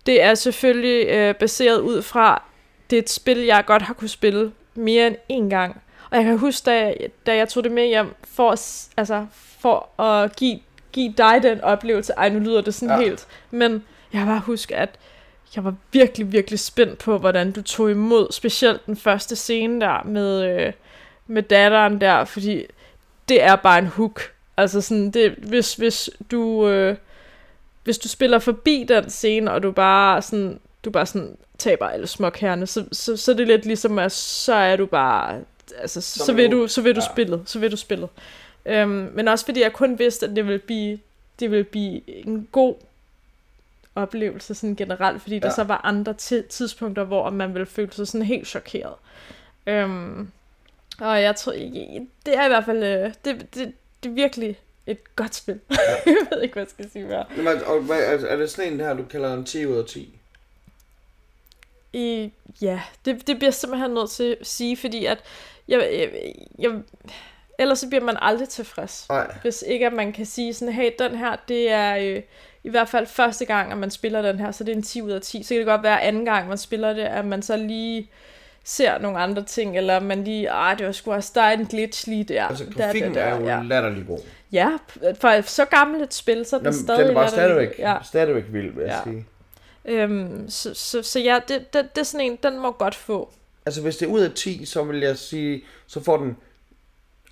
[0.07, 2.43] det er selvfølgelig øh, baseret ud fra,
[2.91, 5.83] det er et spil, jeg godt har kunne spille mere end en gang.
[6.11, 6.97] Og jeg kan huske, da jeg,
[7.27, 8.51] da jeg tog det med hjem for
[8.97, 9.27] altså,
[9.61, 10.61] for at give,
[10.93, 12.13] give dig den oplevelse.
[12.13, 13.05] Ej, nu lyder det sådan ja.
[13.05, 13.27] helt.
[13.51, 14.91] Men jeg kan bare huske, at
[15.57, 20.03] jeg var virkelig, virkelig spændt på, hvordan du tog imod, specielt den første scene der
[20.05, 20.73] med, øh,
[21.27, 22.65] med datteren der, fordi
[23.29, 24.33] det er bare en hook.
[24.57, 26.69] Altså sådan, det, hvis, hvis du...
[26.69, 26.97] Øh,
[27.85, 32.07] hvis du spiller forbi den scene, og du bare sådan, du bare sådan taber alle
[32.07, 35.41] småkærne, så, så, så er det lidt ligesom, at så er du bare,
[35.79, 37.13] altså, så, vil du, så vil du ja.
[37.13, 38.09] spillet, så vil du spillet.
[38.67, 40.99] Øhm, men også fordi jeg kun vidste, at det ville blive,
[41.41, 42.75] det ville blive en god
[43.95, 45.41] oplevelse sådan generelt, fordi ja.
[45.41, 48.95] der så var andre ti- tidspunkter, hvor man ville føle sig sådan helt chokeret.
[49.67, 50.31] Øhm,
[51.01, 51.53] og jeg tror,
[52.27, 53.73] det er i hvert fald, øh, det, det,
[54.03, 55.61] det er virkelig et godt spil.
[55.71, 55.77] Ja.
[56.07, 57.25] jeg ved ikke, hvad jeg skal sige mere.
[57.37, 59.87] Jamen, og hvad, er, er det sådan en her, du kalder en 10 ud af
[59.87, 60.19] 10?
[61.93, 62.33] I,
[62.63, 65.19] ja, det, det bliver simpelthen nødt til at sige, fordi at
[65.69, 66.83] jeg, jeg, jeg,
[67.59, 69.07] Ellers så bliver man aldrig tilfreds.
[69.09, 69.35] Nej.
[69.43, 72.23] Hvis ikke at man kan sige sådan, hey, den her, det er øh,
[72.65, 75.03] i hvert fald første gang, at man spiller den her, så det er en 10
[75.03, 75.43] ud af 10.
[75.43, 78.11] Så kan det godt være anden gang, man spiller det, at man så lige
[78.65, 81.67] ser nogle andre ting, eller man lige, ah, det var sgu også, der er en
[81.67, 82.45] glitch lige der.
[82.45, 83.63] Altså, der, grafikken der, er jo ja.
[83.63, 84.19] latterlig god.
[84.53, 84.69] Ja,
[85.21, 87.97] for så gammelt et spil, så er den Jamen, stadig den er bare stadigvæk, Ja.
[88.05, 89.11] stadigvæk vild, vil jeg Ja.
[89.11, 89.27] sige.
[89.85, 93.31] Øhm, så, så, så ja, det, det, det er sådan en, den må godt få.
[93.67, 96.37] Altså, hvis det er ud af 10, så vil jeg sige, så får den,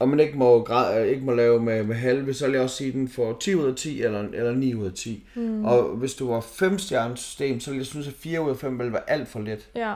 [0.00, 2.62] og man ikke må, gra- øh, ikke må lave med, med halve, så vil jeg
[2.62, 5.26] også sige, at den får 10 ud af 10, eller, eller 9 ud af 10.
[5.34, 5.64] Mm.
[5.64, 8.56] Og hvis du var 5 stjernes system, så ville jeg synes, at 4 ud af
[8.56, 9.68] 5 ville være alt for lidt.
[9.76, 9.94] Ja,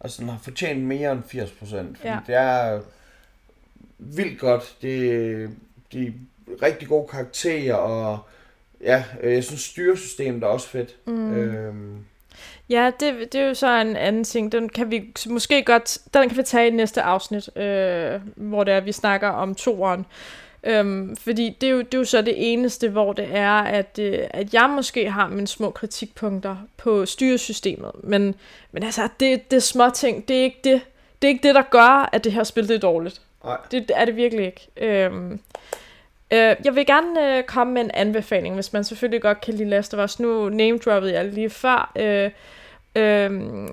[0.00, 1.96] Altså, den har fortjent mere end 80 procent.
[2.04, 2.18] Ja.
[2.26, 2.80] Det er
[3.98, 4.76] vildt godt.
[4.82, 5.50] Det,
[5.92, 6.12] de er
[6.62, 8.18] rigtig gode karakterer, og
[8.80, 10.96] ja, øh, jeg synes styresystemet er også fedt.
[11.06, 11.34] Mm.
[11.34, 11.96] Øhm,
[12.70, 14.52] ja det, det er jo så en anden ting.
[14.52, 18.74] Den kan vi måske godt, den kan vi tage i næste afsnit, øh, hvor det
[18.74, 20.06] er, vi snakker om toeren.
[20.64, 23.98] Øhm, fordi det er, jo, det er jo så det eneste, hvor det er, at,
[23.98, 27.90] øh, at jeg måske har mine små kritikpunkter på styresystemet.
[28.02, 28.34] Men,
[28.72, 30.28] men altså, det, det er små ting.
[30.28, 30.80] Det er ikke det,
[31.22, 33.20] det er ikke det, der gør, at det her spil det er dårligt.
[33.44, 33.56] nej.
[33.70, 34.68] Det er det virkelig ikke.
[34.76, 35.40] Øhm,
[36.30, 39.68] øh, jeg vil gerne øh, komme med en anbefaling, hvis man selvfølgelig godt kan lide
[39.68, 40.20] Last of Us.
[40.20, 41.92] Nu name-droppede jeg lige før.
[41.96, 42.30] Øh,
[42.96, 43.30] øh,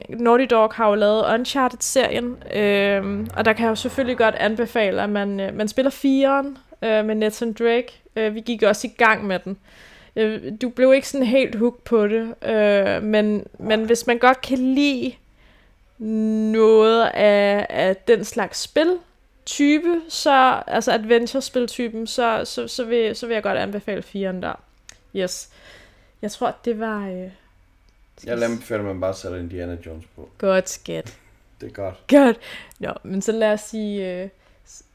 [0.10, 5.02] Naughty Dog har jo lavet Uncharted-serien, øh, og der kan jeg jo selvfølgelig godt anbefale,
[5.02, 8.02] at man, øh, man spiller 4'eren øh, med Nathan Drake.
[8.16, 9.58] Øh, vi gik også i gang med den.
[10.16, 14.42] Øh, du blev ikke sådan helt hooked på det, øh, men, men hvis man godt
[14.42, 15.14] kan lide
[15.98, 18.98] noget af, af den slags spil,
[19.46, 24.60] type, så, altså adventure-spil-typen, så, så, så, vil, så vil jeg godt anbefale 4'eren der.
[25.16, 25.50] Yes.
[26.22, 27.08] Jeg tror, det var...
[27.08, 27.30] Øh,
[28.26, 30.30] Jeg lader mig at man bare sætter Indiana Jones på.
[30.38, 31.18] godt skat.
[31.62, 31.96] Det er godt.
[32.08, 32.38] Godt.
[32.80, 34.22] Nå, men så lad os sige...
[34.22, 34.30] Øh,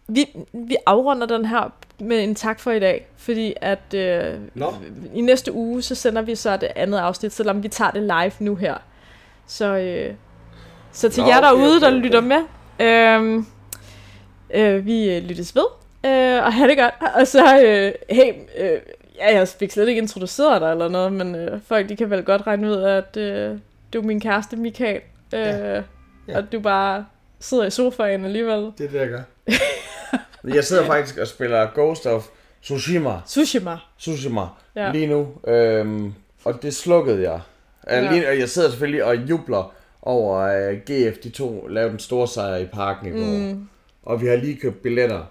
[0.09, 4.75] vi, vi afrunder den her med en tak for i dag, fordi at øh, Nå.
[5.15, 8.33] i næste uge, så sender vi så det andet afsnit, selvom vi tager det live
[8.39, 8.77] nu her.
[9.47, 10.15] Så, øh,
[10.93, 12.03] så til Nå, jer derude, okay, der okay.
[12.03, 12.43] lytter med,
[12.81, 13.45] øh,
[14.55, 15.65] øh, vi øh, lyttes ved,
[16.07, 16.95] øh, og have det godt.
[17.21, 18.79] Og så, øh, hey, øh,
[19.19, 22.23] ja, jeg fik slet ikke introduceret dig eller noget, men øh, folk de kan vel
[22.25, 23.59] godt regne ud, at øh,
[23.93, 25.01] du er min kæreste Michael,
[25.35, 25.83] øh, Ja.
[26.29, 26.37] Ja.
[26.39, 27.07] og du bare
[27.41, 28.73] sidder i sofaen alligevel.
[28.79, 29.23] Det er det, jeg gør.
[30.55, 32.27] Jeg sidder faktisk og spiller Ghost of
[32.63, 33.77] Tsushima, Tsushima.
[33.99, 34.43] Tsushima
[34.77, 34.93] Ja.
[34.93, 35.29] lige nu.
[35.47, 37.41] Øhm, og det slukkede jeg.
[37.87, 38.01] Ja.
[38.01, 38.13] Ja.
[38.13, 39.73] Lige, og jeg sidder selvfølgelig og jubler
[40.03, 43.27] over at GF, de to lavede en stor sejr i parken i går.
[43.55, 43.69] Mm.
[44.03, 45.25] Og vi har lige købt billetter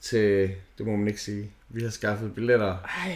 [0.00, 2.76] til, det må man ikke sige, vi har skaffet billetter.
[3.06, 3.12] Ej,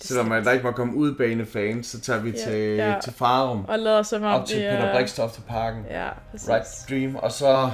[0.00, 2.94] Selvom at der ikke må komme udbane fans, så tager vi Ja, til, ja.
[3.04, 3.64] til Farum.
[3.64, 5.84] og lader som om Op til er- Peter Brikstof til parken.
[5.90, 6.48] Ja, præcis.
[6.48, 7.16] Right Dream.
[7.16, 7.70] Og så,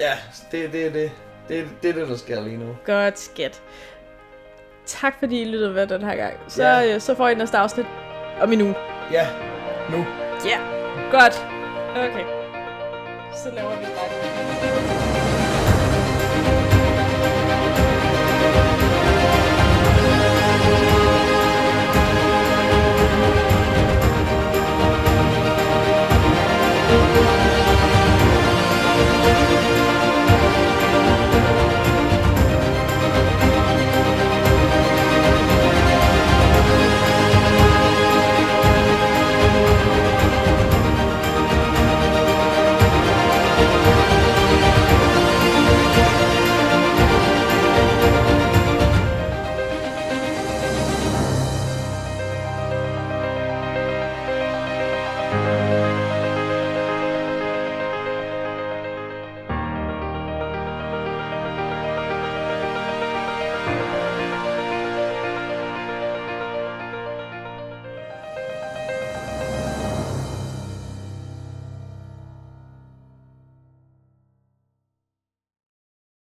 [0.00, 0.12] ja,
[0.52, 1.10] det, det, det,
[1.48, 2.76] det, det er det, der sker lige nu.
[2.86, 3.62] Godt skat.
[4.86, 6.34] Tak fordi I lyttede med den her gang.
[6.48, 6.94] Så, Ja.
[6.94, 7.86] øh, så får I næste afsnit
[8.40, 8.74] om en uge.
[9.12, 9.26] Ja,
[9.90, 9.96] nu.
[10.44, 10.58] Ja,
[11.10, 11.46] godt.
[11.96, 12.24] Okay.
[13.42, 14.17] Så laver vi bare det.